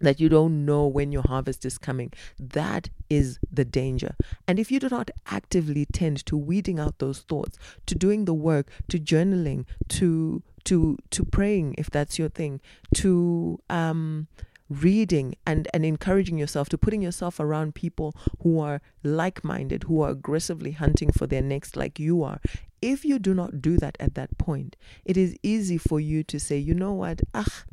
that 0.00 0.18
you 0.18 0.28
don't 0.28 0.64
know 0.64 0.84
when 0.88 1.12
your 1.12 1.22
harvest 1.22 1.64
is 1.64 1.78
coming. 1.78 2.12
That 2.40 2.88
is 3.08 3.38
the 3.52 3.64
danger. 3.64 4.16
And 4.48 4.58
if 4.58 4.72
you 4.72 4.80
do 4.80 4.88
not 4.88 5.12
actively 5.26 5.86
tend 5.86 6.26
to 6.26 6.36
weeding 6.36 6.80
out 6.80 6.98
those 6.98 7.20
thoughts, 7.20 7.56
to 7.86 7.94
doing 7.94 8.24
the 8.24 8.34
work, 8.34 8.66
to 8.88 8.98
journaling, 8.98 9.64
to 9.90 10.42
to 10.64 10.98
to 11.10 11.24
praying 11.24 11.76
if 11.78 11.88
that's 11.88 12.18
your 12.18 12.30
thing, 12.30 12.60
to 12.94 13.60
um 13.70 14.26
reading 14.68 15.34
and, 15.46 15.68
and 15.74 15.84
encouraging 15.84 16.38
yourself 16.38 16.68
to 16.70 16.78
putting 16.78 17.02
yourself 17.02 17.38
around 17.38 17.74
people 17.74 18.14
who 18.42 18.58
are 18.58 18.80
like 19.02 19.44
minded, 19.44 19.84
who 19.84 20.02
are 20.02 20.10
aggressively 20.10 20.72
hunting 20.72 21.12
for 21.12 21.26
their 21.26 21.42
next 21.42 21.76
like 21.76 21.98
you 21.98 22.22
are. 22.22 22.40
If 22.80 23.04
you 23.04 23.18
do 23.18 23.32
not 23.32 23.62
do 23.62 23.76
that 23.78 23.96
at 24.00 24.14
that 24.14 24.38
point, 24.38 24.76
it 25.04 25.16
is 25.16 25.36
easy 25.42 25.78
for 25.78 26.00
you 26.00 26.24
to 26.24 26.40
say, 26.40 26.58
you 26.58 26.74
know 26.74 26.92
what, 26.92 27.20
ah, 27.32 27.64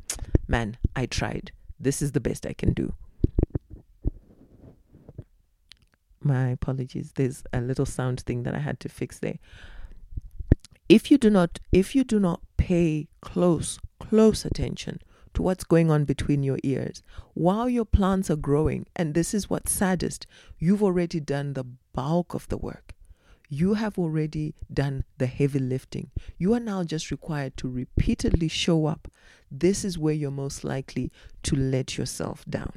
man, 0.48 0.78
I 0.96 1.06
tried. 1.08 1.52
This 1.80 2.02
is 2.02 2.12
the 2.12 2.20
best 2.20 2.46
I 2.46 2.54
can 2.54 2.74
do. 2.74 2.94
My 6.22 6.50
apologies. 6.50 7.14
There's 7.16 7.44
a 7.54 7.62
little 7.62 7.86
sound 7.86 8.22
thing 8.22 8.44
that 8.44 8.54
I 8.54 8.60
had 8.60 8.80
to 8.82 8.90
fix 8.90 9.20
there. 9.20 9.40
If 10.90 11.12
you 11.12 11.18
do 11.18 11.30
not 11.30 11.60
if 11.72 11.96
you 11.96 12.04
do 12.04 12.20
not 12.20 12.42
pay 12.58 13.08
close 13.22 13.80
close 14.00 14.44
attention 14.44 15.00
what's 15.40 15.64
going 15.64 15.90
on 15.90 16.06
between 16.06 16.44
your 16.44 16.60
ears 16.64 17.02
while 17.34 17.70
your 17.70 17.86
plants 17.86 18.30
are 18.30 18.36
growing 18.36 18.86
and 18.96 19.14
this 19.14 19.34
is 19.34 19.50
what's 19.50 19.72
saddest 19.72 20.26
you've 20.58 20.84
already 20.84 21.20
done 21.20 21.54
the 21.54 21.64
bulk 21.94 22.34
of 22.34 22.48
the 22.50 22.58
work 22.58 22.94
you 23.50 23.74
have 23.74 23.98
already 23.98 24.54
done 24.72 25.04
the 25.18 25.26
heavy 25.26 25.58
lifting. 25.58 26.12
You 26.38 26.54
are 26.54 26.60
now 26.60 26.84
just 26.84 27.10
required 27.10 27.58
to 27.58 27.68
repeatedly 27.68 28.48
show 28.48 28.86
up. 28.86 29.08
This 29.50 29.84
is 29.84 29.98
where 29.98 30.14
you're 30.14 30.30
most 30.30 30.64
likely 30.64 31.12
to 31.44 31.56
let 31.56 31.98
yourself 31.98 32.46
down 32.48 32.74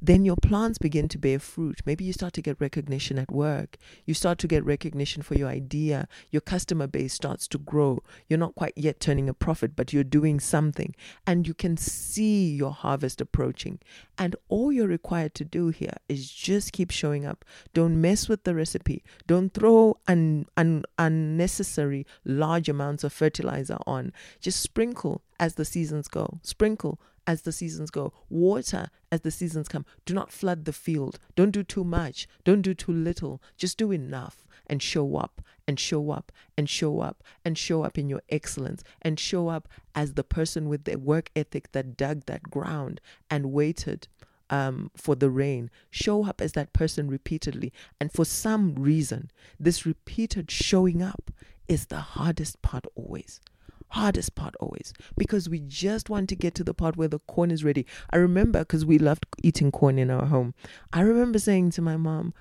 then 0.00 0.24
your 0.24 0.36
plants 0.36 0.78
begin 0.78 1.08
to 1.08 1.18
bear 1.18 1.38
fruit. 1.38 1.80
Maybe 1.84 2.04
you 2.04 2.12
start 2.12 2.32
to 2.34 2.42
get 2.42 2.60
recognition 2.60 3.18
at 3.18 3.30
work. 3.30 3.76
You 4.04 4.14
start 4.14 4.38
to 4.38 4.46
get 4.46 4.64
recognition 4.64 5.22
for 5.22 5.34
your 5.34 5.48
idea. 5.48 6.08
Your 6.30 6.40
customer 6.40 6.86
base 6.86 7.14
starts 7.14 7.48
to 7.48 7.58
grow. 7.58 8.02
You're 8.28 8.38
not 8.38 8.54
quite 8.54 8.74
yet 8.76 9.00
turning 9.00 9.28
a 9.28 9.34
profit, 9.34 9.74
but 9.74 9.92
you're 9.92 10.04
doing 10.04 10.40
something. 10.40 10.94
And 11.26 11.46
you 11.46 11.54
can 11.54 11.76
see 11.76 12.54
your 12.54 12.72
harvest 12.72 13.20
approaching. 13.20 13.80
And 14.16 14.36
all 14.48 14.72
you're 14.72 14.88
required 14.88 15.34
to 15.34 15.44
do 15.44 15.68
here 15.68 15.94
is 16.08 16.30
just 16.30 16.72
keep 16.72 16.90
showing 16.90 17.26
up. 17.26 17.44
Don't 17.74 18.00
mess 18.00 18.28
with 18.28 18.44
the 18.44 18.54
recipe. 18.54 19.02
Don't 19.26 19.52
throw 19.52 19.98
un, 20.06 20.46
un, 20.56 20.84
unnecessary 20.98 22.06
large 22.24 22.68
amounts 22.68 23.04
of 23.04 23.12
fertilizer 23.12 23.78
on. 23.86 24.12
Just 24.40 24.60
sprinkle 24.60 25.22
as 25.40 25.54
the 25.54 25.64
seasons 25.64 26.08
go. 26.08 26.38
Sprinkle 26.42 27.00
as 27.28 27.42
the 27.42 27.52
seasons 27.52 27.90
go, 27.90 28.14
water 28.30 28.88
as 29.12 29.20
the 29.20 29.30
seasons 29.30 29.68
come. 29.68 29.84
Do 30.06 30.14
not 30.14 30.32
flood 30.32 30.64
the 30.64 30.72
field. 30.72 31.18
Don't 31.36 31.50
do 31.50 31.62
too 31.62 31.84
much. 31.84 32.26
Don't 32.42 32.62
do 32.62 32.72
too 32.72 32.90
little. 32.90 33.42
Just 33.58 33.76
do 33.76 33.92
enough 33.92 34.48
and 34.66 34.82
show 34.82 35.16
up 35.16 35.42
and 35.68 35.78
show 35.78 36.10
up 36.10 36.32
and 36.56 36.70
show 36.70 37.00
up 37.00 37.22
and 37.44 37.58
show 37.58 37.82
up 37.84 37.98
in 37.98 38.08
your 38.08 38.22
excellence 38.30 38.82
and 39.02 39.20
show 39.20 39.48
up 39.48 39.68
as 39.94 40.14
the 40.14 40.24
person 40.24 40.70
with 40.70 40.84
the 40.84 40.96
work 40.96 41.30
ethic 41.36 41.70
that 41.72 41.98
dug 41.98 42.24
that 42.24 42.44
ground 42.44 42.98
and 43.30 43.52
waited 43.52 44.08
um, 44.48 44.90
for 44.96 45.14
the 45.14 45.28
rain. 45.28 45.70
Show 45.90 46.24
up 46.24 46.40
as 46.40 46.52
that 46.52 46.72
person 46.72 47.10
repeatedly. 47.10 47.74
And 48.00 48.10
for 48.10 48.24
some 48.24 48.74
reason, 48.74 49.30
this 49.60 49.84
repeated 49.84 50.50
showing 50.50 51.02
up 51.02 51.30
is 51.68 51.86
the 51.86 52.00
hardest 52.00 52.62
part 52.62 52.86
always 52.94 53.42
hardest 53.90 54.34
part 54.34 54.54
always 54.60 54.92
because 55.16 55.48
we 55.48 55.60
just 55.60 56.10
want 56.10 56.28
to 56.28 56.36
get 56.36 56.54
to 56.56 56.64
the 56.64 56.74
part 56.74 56.96
where 56.96 57.08
the 57.08 57.18
corn 57.20 57.50
is 57.50 57.64
ready. 57.64 57.86
I 58.10 58.16
remember 58.16 58.60
because 58.60 58.84
we 58.84 58.98
loved 58.98 59.26
eating 59.42 59.70
corn 59.70 59.98
in 59.98 60.10
our 60.10 60.26
home. 60.26 60.54
I 60.92 61.00
remember 61.00 61.38
saying 61.38 61.70
to 61.72 61.82
my 61.82 61.96
mom, 61.96 62.34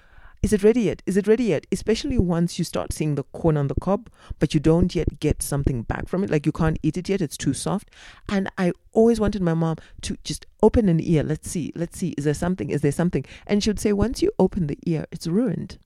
is 0.43 0.53
it 0.53 0.63
ready 0.63 0.81
yet? 0.81 1.01
Is 1.07 1.17
it 1.17 1.27
ready 1.27 1.45
yet? 1.45 1.65
Especially 1.71 2.17
once 2.17 2.59
you 2.59 2.65
start 2.65 2.93
seeing 2.93 3.15
the 3.15 3.23
corn 3.23 3.57
on 3.57 3.67
the 3.67 3.75
cob, 3.75 4.09
but 4.37 4.53
you 4.53 4.59
don't 4.59 4.93
yet 4.93 5.19
get 5.19 5.41
something 5.41 5.81
back 5.81 6.07
from 6.07 6.23
it. 6.23 6.29
Like 6.29 6.45
you 6.45 6.51
can't 6.51 6.77
eat 6.83 6.95
it 6.95 7.09
yet, 7.09 7.21
it's 7.21 7.37
too 7.37 7.53
soft. 7.53 7.89
And 8.29 8.49
I 8.57 8.73
always 8.93 9.19
wanted 9.19 9.41
my 9.41 9.55
mom 9.55 9.77
to 10.01 10.15
just 10.23 10.45
open 10.61 10.89
an 10.89 10.99
ear. 11.01 11.23
Let's 11.23 11.49
see, 11.49 11.71
let's 11.75 11.97
see. 11.97 12.09
Is 12.17 12.25
there 12.25 12.35
something? 12.35 12.69
Is 12.69 12.81
there 12.81 12.91
something? 12.91 13.25
And 13.47 13.63
she 13.63 13.71
would 13.71 13.79
say, 13.79 13.93
once 13.93 14.21
you 14.21 14.31
open 14.37 14.67
the 14.67 14.77
ear, 14.85 15.05
it's 15.11 15.25
ruined 15.25 15.79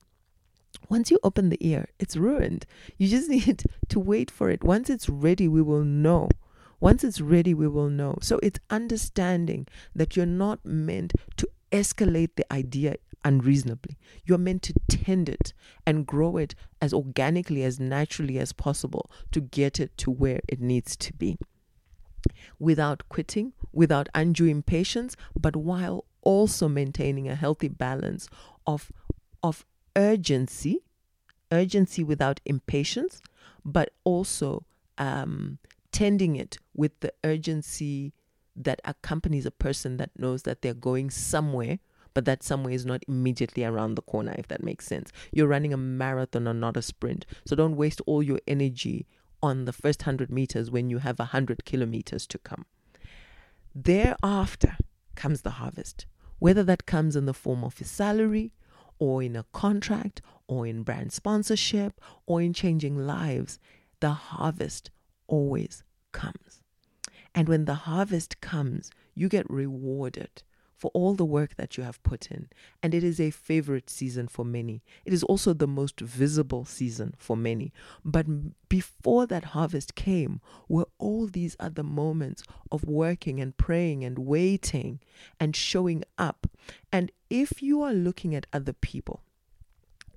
once 0.92 1.10
you 1.10 1.18
open 1.22 1.48
the 1.48 1.66
ear, 1.66 1.88
it's 1.98 2.18
ruined. 2.18 2.66
You 2.98 3.08
just 3.08 3.30
need 3.36 3.64
to 3.88 3.98
wait 3.98 4.30
for 4.30 4.50
it. 4.50 4.62
Once 4.62 4.90
it's 4.90 5.08
ready, 5.08 5.48
we 5.48 5.62
will 5.62 5.84
know. 5.84 6.28
Once 6.80 7.02
it's 7.02 7.18
ready, 7.18 7.54
we 7.54 7.66
will 7.66 7.88
know. 7.88 8.18
So 8.20 8.38
it's 8.42 8.60
understanding 8.68 9.66
that 9.94 10.16
you're 10.16 10.26
not 10.26 10.66
meant 10.66 11.14
to 11.38 11.48
escalate 11.70 12.36
the 12.36 12.52
idea 12.52 12.96
unreasonably. 13.24 13.96
You're 14.26 14.36
meant 14.36 14.60
to 14.64 14.74
tend 14.86 15.30
it 15.30 15.54
and 15.86 16.06
grow 16.06 16.36
it 16.36 16.54
as 16.82 16.92
organically, 16.92 17.64
as 17.64 17.80
naturally 17.80 18.38
as 18.38 18.52
possible 18.52 19.10
to 19.30 19.40
get 19.40 19.80
it 19.80 19.96
to 19.96 20.10
where 20.10 20.40
it 20.46 20.60
needs 20.60 20.94
to 20.96 21.14
be. 21.14 21.38
Without 22.58 23.08
quitting, 23.08 23.54
without 23.72 24.10
undue 24.14 24.44
impatience, 24.44 25.16
but 25.34 25.56
while 25.56 26.04
also 26.20 26.68
maintaining 26.68 27.30
a 27.30 27.34
healthy 27.34 27.68
balance 27.68 28.28
of, 28.66 28.92
of 29.42 29.64
urgency, 29.96 30.80
urgency 31.50 32.02
without 32.02 32.40
impatience, 32.44 33.22
but 33.64 33.90
also 34.04 34.64
um, 34.98 35.58
tending 35.90 36.36
it 36.36 36.58
with 36.74 36.98
the 37.00 37.12
urgency 37.24 38.12
that 38.54 38.80
accompanies 38.84 39.46
a 39.46 39.50
person 39.50 39.96
that 39.96 40.10
knows 40.18 40.42
that 40.42 40.62
they're 40.62 40.74
going 40.74 41.10
somewhere, 41.10 41.78
but 42.14 42.24
that 42.24 42.42
somewhere 42.42 42.72
is 42.72 42.84
not 42.84 43.02
immediately 43.08 43.64
around 43.64 43.94
the 43.94 44.02
corner, 44.02 44.34
if 44.36 44.48
that 44.48 44.62
makes 44.62 44.86
sense. 44.86 45.10
You're 45.32 45.48
running 45.48 45.72
a 45.72 45.78
marathon 45.78 46.46
and 46.46 46.60
not 46.60 46.76
a 46.76 46.82
sprint. 46.82 47.24
So 47.46 47.56
don't 47.56 47.76
waste 47.76 48.00
all 48.06 48.22
your 48.22 48.40
energy 48.46 49.06
on 49.42 49.64
the 49.64 49.72
first 49.72 50.02
100 50.02 50.30
meters 50.30 50.70
when 50.70 50.90
you 50.90 50.98
have 50.98 51.18
100 51.18 51.64
kilometers 51.64 52.26
to 52.28 52.38
come. 52.38 52.66
Thereafter 53.74 54.76
comes 55.14 55.42
the 55.42 55.50
harvest, 55.50 56.06
whether 56.38 56.62
that 56.64 56.86
comes 56.86 57.16
in 57.16 57.24
the 57.24 57.34
form 57.34 57.64
of 57.64 57.80
a 57.80 57.84
salary, 57.84 58.52
or 59.02 59.20
in 59.20 59.34
a 59.34 59.42
contract 59.52 60.22
or 60.46 60.64
in 60.64 60.84
brand 60.84 61.12
sponsorship 61.12 62.00
or 62.24 62.40
in 62.40 62.52
changing 62.52 62.96
lives, 62.96 63.58
the 63.98 64.10
harvest 64.10 64.92
always 65.26 65.82
comes. 66.12 66.62
And 67.34 67.48
when 67.48 67.64
the 67.64 67.74
harvest 67.74 68.40
comes, 68.40 68.92
you 69.16 69.28
get 69.28 69.50
rewarded 69.50 70.44
for 70.82 70.90
all 70.94 71.14
the 71.14 71.24
work 71.24 71.54
that 71.54 71.76
you 71.76 71.84
have 71.84 72.02
put 72.02 72.28
in. 72.28 72.48
And 72.82 72.92
it 72.92 73.04
is 73.04 73.20
a 73.20 73.30
favorite 73.30 73.88
season 73.88 74.26
for 74.26 74.44
many. 74.44 74.82
It 75.04 75.12
is 75.12 75.22
also 75.22 75.52
the 75.52 75.68
most 75.68 76.00
visible 76.00 76.64
season 76.64 77.14
for 77.16 77.36
many. 77.36 77.72
But 78.04 78.26
before 78.68 79.28
that 79.28 79.44
harvest 79.54 79.94
came 79.94 80.40
were 80.68 80.88
all 80.98 81.28
these 81.28 81.54
other 81.60 81.84
moments 81.84 82.42
of 82.72 82.82
working 82.82 83.38
and 83.38 83.56
praying 83.56 84.02
and 84.02 84.18
waiting 84.18 84.98
and 85.38 85.54
showing 85.54 86.02
up. 86.18 86.48
And 86.90 87.12
if 87.30 87.62
you 87.62 87.80
are 87.82 87.94
looking 87.94 88.34
at 88.34 88.48
other 88.52 88.72
people, 88.72 89.22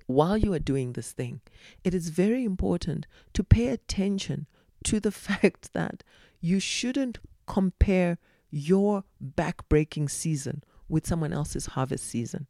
while 0.06 0.36
you 0.36 0.52
are 0.52 0.58
doing 0.58 0.94
this 0.94 1.12
thing, 1.12 1.42
it 1.84 1.94
is 1.94 2.08
very 2.08 2.42
important 2.42 3.06
to 3.34 3.44
pay 3.44 3.68
attention 3.68 4.48
to 4.82 4.98
the 4.98 5.12
fact 5.28 5.72
that 5.74 6.02
you 6.40 6.58
shouldn't 6.58 7.20
compare 7.46 8.18
your 8.56 9.04
back-breaking 9.20 10.08
season 10.08 10.64
with 10.88 11.06
someone 11.06 11.32
else's 11.32 11.66
harvest 11.66 12.06
season. 12.06 12.46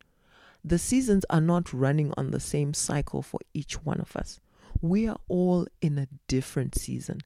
The 0.64 0.78
seasons 0.78 1.24
are 1.30 1.40
not 1.40 1.72
running 1.72 2.12
on 2.16 2.30
the 2.30 2.38
same 2.38 2.74
cycle 2.74 3.22
for 3.22 3.40
each 3.52 3.84
one 3.84 4.00
of 4.00 4.14
us. 4.14 4.40
We 4.80 5.08
are 5.08 5.18
all 5.28 5.66
in 5.82 5.98
a 5.98 6.06
different 6.28 6.76
season. 6.76 7.22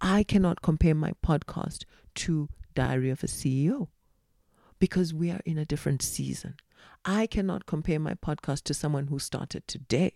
I 0.00 0.22
cannot 0.22 0.62
compare 0.62 0.94
my 0.94 1.12
podcast 1.24 1.84
to 2.16 2.48
Diary 2.74 3.10
of 3.10 3.24
a 3.24 3.26
CEO 3.26 3.88
because 4.78 5.12
we 5.12 5.30
are 5.30 5.40
in 5.44 5.58
a 5.58 5.64
different 5.64 6.00
season. 6.00 6.54
I 7.04 7.26
cannot 7.26 7.66
compare 7.66 7.98
my 7.98 8.14
podcast 8.14 8.62
to 8.64 8.74
someone 8.74 9.08
who 9.08 9.18
started 9.18 9.66
today 9.66 10.12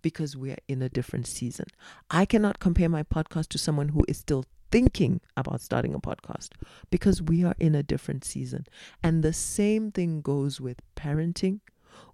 because 0.00 0.36
we 0.36 0.52
are 0.52 0.58
in 0.68 0.80
a 0.80 0.88
different 0.88 1.26
season. 1.26 1.66
I 2.10 2.24
cannot 2.24 2.60
compare 2.60 2.88
my 2.88 3.02
podcast 3.02 3.48
to 3.48 3.58
someone 3.58 3.90
who 3.90 4.04
is 4.08 4.18
still 4.18 4.46
thinking 4.70 5.20
about 5.36 5.60
starting 5.60 5.94
a 5.94 6.00
podcast 6.00 6.50
because 6.90 7.22
we 7.22 7.44
are 7.44 7.54
in 7.58 7.74
a 7.74 7.82
different 7.82 8.24
season. 8.24 8.66
And 9.02 9.22
the 9.22 9.32
same 9.32 9.90
thing 9.92 10.20
goes 10.20 10.60
with 10.60 10.82
parenting, 10.96 11.60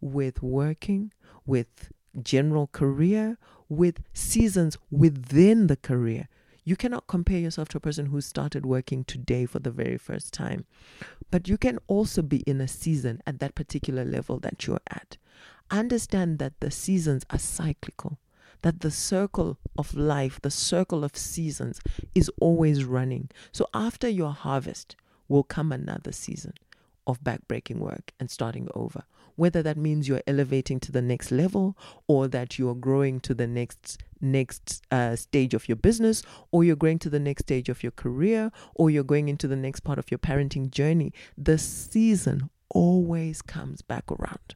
with 0.01 0.43
working, 0.43 1.13
with 1.47 1.91
general 2.23 2.69
career, 2.69 3.39
with 3.69 4.03
seasons 4.13 4.79
within 4.91 5.67
the 5.67 5.77
career. 5.77 6.29
You 6.67 6.77
cannot 6.77 7.07
compare 7.07 7.39
yourself 7.39 7.69
to 7.71 7.77
a 7.77 7.81
person 7.81 8.07
who 8.07 8.21
started 8.23 8.65
working 8.65 9.05
today 9.05 9.45
for 9.45 9.59
the 9.59 9.71
very 9.71 9.99
first 9.99 10.33
time. 10.33 10.65
But 11.31 11.47
you 11.47 11.59
can 11.59 11.79
also 11.89 12.23
be 12.23 12.39
in 12.39 12.61
a 12.61 12.69
season 12.69 13.23
at 13.27 13.39
that 13.41 13.55
particular 13.55 14.05
level 14.05 14.39
that 14.41 14.67
you're 14.67 14.81
at. 14.89 15.19
Understand 15.71 16.39
that 16.39 16.61
the 16.61 16.71
seasons 16.71 17.25
are 17.29 17.39
cyclical, 17.39 18.19
that 18.65 18.81
the 18.81 18.91
circle 18.91 19.59
of 19.77 19.93
life, 19.95 20.41
the 20.41 20.51
circle 20.51 21.05
of 21.05 21.15
seasons 21.15 21.83
is 22.15 22.31
always 22.41 22.83
running. 22.83 23.29
So 23.53 23.69
after 23.75 24.09
your 24.09 24.33
harvest 24.33 24.97
will 25.29 25.43
come 25.43 25.71
another 25.71 26.13
season 26.13 26.55
of 27.07 27.23
backbreaking 27.23 27.77
work 27.77 28.13
and 28.19 28.31
starting 28.31 28.69
over. 28.75 29.03
Whether 29.37 29.63
that 29.65 29.77
means 29.77 30.09
you're 30.09 30.23
elevating 30.27 30.81
to 30.81 30.93
the 30.93 31.03
next 31.03 31.31
level 31.31 31.77
or 32.07 32.27
that 32.29 32.59
you're 32.59 32.75
growing 32.75 33.21
to 33.21 33.35
the 33.35 33.47
next 33.47 33.99
next 34.19 34.83
uh, 34.91 35.15
stage 35.15 35.53
of 35.53 35.69
your 35.69 35.77
business 35.77 36.23
or 36.51 36.65
you're 36.65 36.75
going 36.75 36.99
to 37.01 37.11
the 37.11 37.21
next 37.21 37.43
stage 37.43 37.69
of 37.69 37.83
your 37.83 37.93
career 37.93 38.51
or 38.75 38.89
you're 38.89 39.05
going 39.05 39.29
into 39.29 39.47
the 39.47 39.57
next 39.57 39.81
part 39.81 39.99
of 39.99 40.11
your 40.11 40.19
parenting 40.19 40.71
journey, 40.71 41.13
the 41.37 41.59
season 41.59 42.49
always 42.71 43.43
comes 43.43 43.83
back 43.83 44.11
around. 44.11 44.55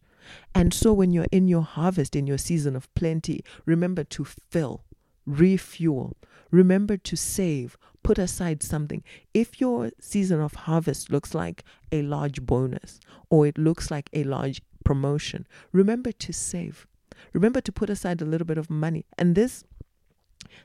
And 0.55 0.73
so 0.73 0.93
when 0.93 1.12
you're 1.12 1.27
in 1.33 1.49
your 1.49 1.62
harvest, 1.62 2.17
in 2.17 2.27
your 2.27 2.38
season 2.38 2.77
of 2.77 2.93
plenty, 2.95 3.43
remember 3.64 4.05
to 4.05 4.25
fill, 4.25 4.85
refuel, 5.27 6.17
remember 6.51 6.97
to 6.97 7.17
save, 7.17 7.77
put 8.03 8.19
aside 8.19 8.62
something. 8.62 9.03
If 9.35 9.61
your 9.61 9.91
season 10.01 10.41
of 10.41 10.55
harvest 10.55 11.11
looks 11.11 11.35
like 11.35 11.64
a 11.93 12.03
large 12.03 12.43
bonus 12.43 13.01
or 13.31 13.47
it 13.47 13.59
looks 13.59 13.91
like 13.91 14.09
a 14.12 14.25
large 14.25 14.62
promotion, 14.85 15.47
remember 15.73 16.12
to 16.12 16.33
save. 16.33 16.87
Remember 17.33 17.61
to 17.61 17.73
put 17.73 17.91
aside 17.91 18.23
a 18.23 18.25
little 18.25 18.47
bit 18.47 18.59
of 18.59 18.71
money. 18.71 19.05
And 19.19 19.35
this 19.35 19.64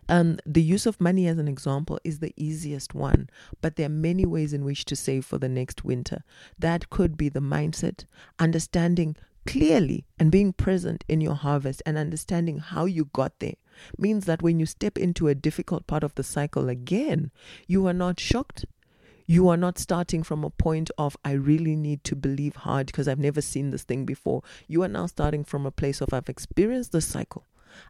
um, 0.08 0.38
the 0.46 0.62
use 0.62 0.86
of 0.86 1.02
money 1.02 1.28
as 1.28 1.38
an 1.38 1.48
example 1.48 2.00
is 2.04 2.20
the 2.20 2.34
easiest 2.38 2.94
one, 2.94 3.30
but 3.62 3.76
there 3.76 3.88
are 3.88 3.90
many 3.90 4.26
ways 4.26 4.54
in 4.54 4.64
which 4.64 4.86
to 4.86 4.96
save 4.96 5.26
for 5.26 5.38
the 5.38 5.50
next 5.50 5.84
winter. 5.84 6.24
That 6.60 6.90
could 6.90 7.18
be 7.18 7.30
the 7.30 7.40
mindset, 7.40 8.06
understanding 8.40 9.16
clearly 9.46 10.06
and 10.18 10.32
being 10.32 10.54
present 10.54 11.04
in 11.08 11.22
your 11.22 11.36
harvest 11.36 11.82
and 11.86 11.98
understanding 11.98 12.60
how 12.60 12.86
you 12.86 13.06
got 13.14 13.40
there 13.40 13.56
means 13.98 14.26
that 14.26 14.42
when 14.42 14.60
you 14.60 14.66
step 14.66 14.98
into 14.98 15.28
a 15.28 15.36
difficult 15.36 15.88
part 15.88 16.04
of 16.04 16.16
the 16.16 16.24
cycle 16.24 16.70
again, 16.70 17.32
you 17.68 17.86
are 17.88 17.94
not 17.94 18.20
shocked. 18.20 18.66
You 19.26 19.48
are 19.48 19.58
not 19.58 19.80
starting 19.80 20.22
from 20.22 20.44
a 20.44 20.50
point 20.50 20.92
of, 20.98 21.16
I 21.24 21.32
really 21.32 21.76
need 21.76 22.04
to 22.06 22.16
believe 22.16 22.58
hard 22.58 22.88
because 22.88 23.08
I've 23.08 23.20
never 23.20 23.42
seen 23.42 23.72
this 23.72 23.84
thing 23.84 24.06
before. 24.06 24.44
You 24.68 24.84
are 24.84 24.90
now 24.90 25.06
starting 25.08 25.44
from 25.44 25.66
a 25.66 25.72
place 25.72 26.02
of, 26.02 26.14
I've 26.14 26.30
experienced 26.30 26.92
the 26.92 27.02
cycle 27.02 27.46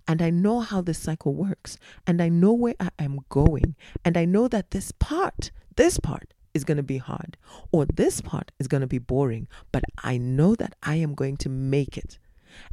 and 0.07 0.21
I 0.21 0.29
know 0.29 0.61
how 0.61 0.81
this 0.81 0.99
cycle 0.99 1.33
works 1.33 1.77
and 2.05 2.21
I 2.21 2.29
know 2.29 2.53
where 2.53 2.75
I 2.79 2.89
am 2.99 3.19
going 3.29 3.75
and 4.05 4.15
I 4.15 4.25
know 4.25 4.47
that 4.47 4.71
this 4.71 4.91
part, 4.91 5.51
this 5.75 5.99
part 5.99 6.33
is 6.53 6.63
going 6.63 6.77
to 6.77 6.83
be 6.83 6.97
hard 6.97 7.37
or 7.71 7.85
this 7.85 8.21
part 8.21 8.51
is 8.59 8.67
going 8.67 8.81
to 8.81 8.87
be 8.87 8.99
boring, 8.99 9.47
but 9.71 9.83
I 10.03 10.17
know 10.17 10.55
that 10.55 10.75
I 10.83 10.95
am 10.95 11.15
going 11.15 11.37
to 11.37 11.49
make 11.49 11.97
it. 11.97 12.19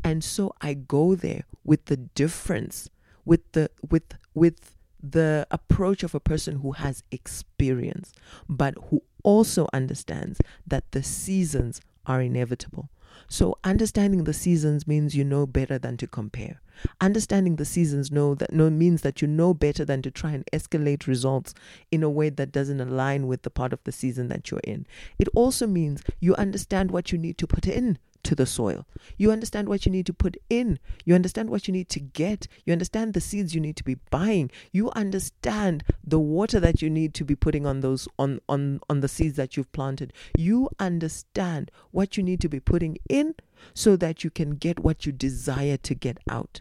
And 0.04 0.22
so 0.22 0.52
I 0.60 0.74
go 0.74 1.14
there 1.14 1.44
with 1.64 1.86
the 1.86 1.96
difference, 1.96 2.90
with 3.24 3.52
the 3.52 3.70
with 3.88 4.14
with 4.34 4.76
the 5.02 5.46
approach 5.50 6.02
of 6.02 6.14
a 6.14 6.20
person 6.20 6.56
who 6.56 6.72
has 6.72 7.02
experience, 7.10 8.12
but 8.48 8.74
who 8.90 9.02
also 9.22 9.66
understands 9.72 10.40
that 10.66 10.90
the 10.92 11.02
seasons 11.02 11.80
are 12.06 12.20
inevitable. 12.20 12.90
So 13.28 13.58
understanding 13.64 14.24
the 14.24 14.32
seasons 14.32 14.86
means 14.86 15.14
you 15.14 15.24
know 15.24 15.46
better 15.46 15.78
than 15.78 15.96
to 15.98 16.06
compare. 16.06 16.60
Understanding 17.00 17.56
the 17.56 17.64
seasons 17.64 18.10
know 18.10 18.34
that 18.34 18.52
no 18.52 18.70
means 18.70 19.02
that 19.02 19.20
you 19.20 19.28
know 19.28 19.52
better 19.52 19.84
than 19.84 20.02
to 20.02 20.10
try 20.10 20.32
and 20.32 20.44
escalate 20.52 21.06
results 21.06 21.54
in 21.90 22.02
a 22.02 22.10
way 22.10 22.30
that 22.30 22.52
doesn't 22.52 22.80
align 22.80 23.26
with 23.26 23.42
the 23.42 23.50
part 23.50 23.72
of 23.72 23.84
the 23.84 23.92
season 23.92 24.28
that 24.28 24.50
you're 24.50 24.60
in. 24.64 24.86
It 25.18 25.28
also 25.34 25.66
means 25.66 26.02
you 26.20 26.34
understand 26.36 26.90
what 26.90 27.12
you 27.12 27.18
need 27.18 27.36
to 27.38 27.46
put 27.46 27.66
in 27.66 27.98
to 28.24 28.34
the 28.34 28.46
soil. 28.46 28.86
You 29.16 29.30
understand 29.30 29.68
what 29.68 29.86
you 29.86 29.92
need 29.92 30.06
to 30.06 30.12
put 30.12 30.36
in. 30.48 30.78
You 31.04 31.14
understand 31.14 31.50
what 31.50 31.66
you 31.66 31.72
need 31.72 31.88
to 31.90 32.00
get. 32.00 32.46
You 32.64 32.72
understand 32.72 33.14
the 33.14 33.20
seeds 33.20 33.54
you 33.54 33.60
need 33.60 33.76
to 33.76 33.84
be 33.84 33.96
buying. 34.10 34.50
You 34.72 34.90
understand 34.90 35.84
the 36.04 36.18
water 36.18 36.60
that 36.60 36.82
you 36.82 36.90
need 36.90 37.14
to 37.14 37.24
be 37.24 37.34
putting 37.34 37.66
on 37.66 37.80
those 37.80 38.08
on 38.18 38.40
on 38.48 38.80
on 38.88 39.00
the 39.00 39.08
seeds 39.08 39.36
that 39.36 39.56
you've 39.56 39.72
planted. 39.72 40.12
You 40.36 40.68
understand 40.78 41.70
what 41.90 42.16
you 42.16 42.22
need 42.22 42.40
to 42.40 42.48
be 42.48 42.60
putting 42.60 42.98
in 43.08 43.34
so 43.74 43.96
that 43.96 44.24
you 44.24 44.30
can 44.30 44.50
get 44.50 44.80
what 44.80 45.06
you 45.06 45.12
desire 45.12 45.76
to 45.78 45.94
get 45.94 46.18
out. 46.28 46.60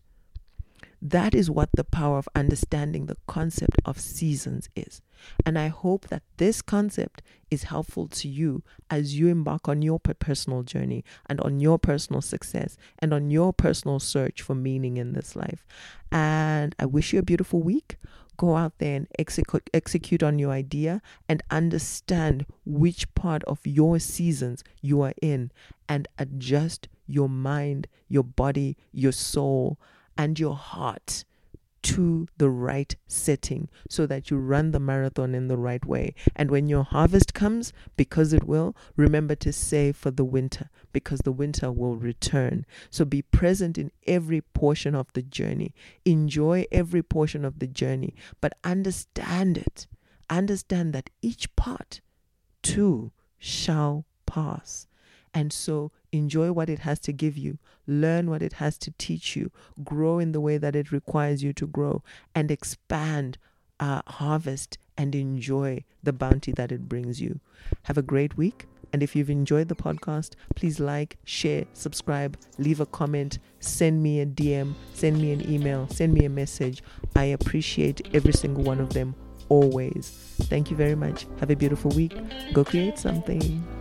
That 1.02 1.34
is 1.34 1.50
what 1.50 1.70
the 1.74 1.86
power 1.86 2.18
of 2.18 2.28
understanding 2.36 3.06
the 3.06 3.18
concept 3.26 3.80
of 3.86 4.00
seasons 4.00 4.70
is. 4.76 5.02
And 5.46 5.58
I 5.58 5.68
hope 5.68 6.08
that 6.08 6.24
this 6.38 6.62
concept 6.62 7.22
is 7.50 7.64
helpful 7.64 8.08
to 8.08 8.28
you 8.28 8.64
as 8.90 9.18
you 9.18 9.28
embark 9.28 9.70
on 9.70 9.82
your 9.82 10.00
personal 10.00 10.64
journey 10.64 11.04
and 11.28 11.40
on 11.42 11.60
your 11.60 11.80
personal 11.80 12.22
success 12.22 12.78
and 13.00 13.14
on 13.14 13.32
your 13.32 13.54
personal 13.54 14.00
search 14.00 14.42
for 14.42 14.56
meaning 14.56 14.98
in 14.98 15.14
this 15.14 15.36
life. 15.36 15.66
And 16.12 16.76
I 16.80 16.86
wish 16.86 17.14
you 17.14 17.20
a 17.20 17.24
beautiful 17.24 17.62
week. 17.62 17.98
Go 18.36 18.56
out 18.56 18.78
there 18.78 18.96
and 18.96 19.08
execute, 19.18 19.70
execute 19.74 20.24
on 20.24 20.40
your 20.40 20.52
idea 20.52 21.02
and 21.28 21.44
understand 21.50 22.46
which 22.66 23.14
part 23.14 23.44
of 23.44 23.60
your 23.66 24.00
seasons 24.00 24.64
you 24.82 25.02
are 25.02 25.14
in 25.22 25.52
and 25.90 26.08
adjust 26.18 26.88
your 27.06 27.28
mind, 27.28 27.88
your 28.08 28.24
body, 28.24 28.78
your 28.94 29.12
soul 29.12 29.78
and 30.20 30.38
your 30.38 30.56
heart 30.56 31.24
to 31.82 32.28
the 32.38 32.50
right 32.50 32.94
setting 33.08 33.70
so 33.88 34.06
that 34.06 34.30
you 34.30 34.38
run 34.38 34.72
the 34.72 34.80
marathon 34.80 35.34
in 35.34 35.48
the 35.48 35.58
right 35.58 35.86
way. 35.86 36.14
And 36.36 36.52
when 36.52 36.68
your 36.68 36.84
harvest 36.84 37.34
comes, 37.34 37.72
because 37.96 38.34
it 38.34 38.44
will, 38.44 38.76
remember 38.98 39.34
to 39.36 39.54
save 39.54 39.96
for 39.96 40.12
the 40.12 40.26
winter 40.26 40.70
because 40.92 41.20
the 41.20 41.32
winter 41.32 41.72
will 41.72 41.96
return. 41.96 42.66
So 42.90 43.06
be 43.06 43.22
present 43.22 43.78
in 43.78 43.92
every 44.06 44.42
portion 44.42 44.94
of 44.94 45.08
the 45.14 45.22
journey. 45.22 45.74
Enjoy 46.04 46.66
every 46.70 47.02
portion 47.02 47.46
of 47.46 47.60
the 47.60 47.68
journey, 47.68 48.14
but 48.42 48.58
understand 48.66 49.58
it. 49.58 49.88
Understand 50.30 50.92
that 50.92 51.10
each 51.22 51.56
part 51.56 52.02
too 52.62 53.14
shall 53.38 54.04
pass. 54.26 54.86
And 55.34 55.54
so 55.54 55.94
enjoy 56.12 56.52
what 56.52 56.70
it 56.70 56.80
has 56.80 57.00
to 57.00 57.12
give 57.12 57.38
you, 57.38 57.58
learn 57.88 58.30
what 58.30 58.42
it 58.42 58.54
has 58.54 58.78
to 58.80 58.92
teach 58.98 59.36
you, 59.36 59.52
grow 59.84 60.20
in 60.20 60.32
the 60.32 60.42
way 60.42 60.58
that 60.58 60.76
it 60.76 60.92
requires 60.92 61.44
you 61.44 61.54
to 61.54 61.68
grow, 61.68 62.04
and 62.34 62.52
expand, 62.52 63.38
uh, 63.80 64.02
harvest, 64.08 64.78
and 64.98 65.16
enjoy 65.16 65.84
the 66.04 66.14
bounty 66.14 66.52
that 66.52 66.72
it 66.72 66.90
brings 66.90 67.22
you. 67.22 67.40
Have 67.84 67.98
a 67.98 68.04
great 68.04 68.38
week. 68.38 68.66
And 68.92 69.04
if 69.04 69.16
you've 69.16 69.30
enjoyed 69.30 69.68
the 69.68 69.76
podcast, 69.76 70.34
please 70.56 70.80
like, 70.80 71.18
share, 71.24 71.66
subscribe, 71.74 72.38
leave 72.58 72.80
a 72.80 72.88
comment, 72.88 73.38
send 73.60 74.02
me 74.02 74.20
a 74.20 74.26
DM, 74.26 74.74
send 74.94 75.22
me 75.22 75.32
an 75.32 75.48
email, 75.48 75.88
send 75.90 76.14
me 76.14 76.26
a 76.26 76.30
message. 76.30 76.82
I 77.16 77.26
appreciate 77.26 78.10
every 78.16 78.34
single 78.34 78.64
one 78.64 78.80
of 78.80 78.94
them 78.94 79.14
always. 79.48 80.10
Thank 80.44 80.72
you 80.72 80.78
very 80.78 80.96
much. 80.96 81.28
Have 81.40 81.52
a 81.52 81.56
beautiful 81.56 81.92
week. 81.92 82.18
Go 82.54 82.64
create 82.64 82.98
something. 82.98 83.79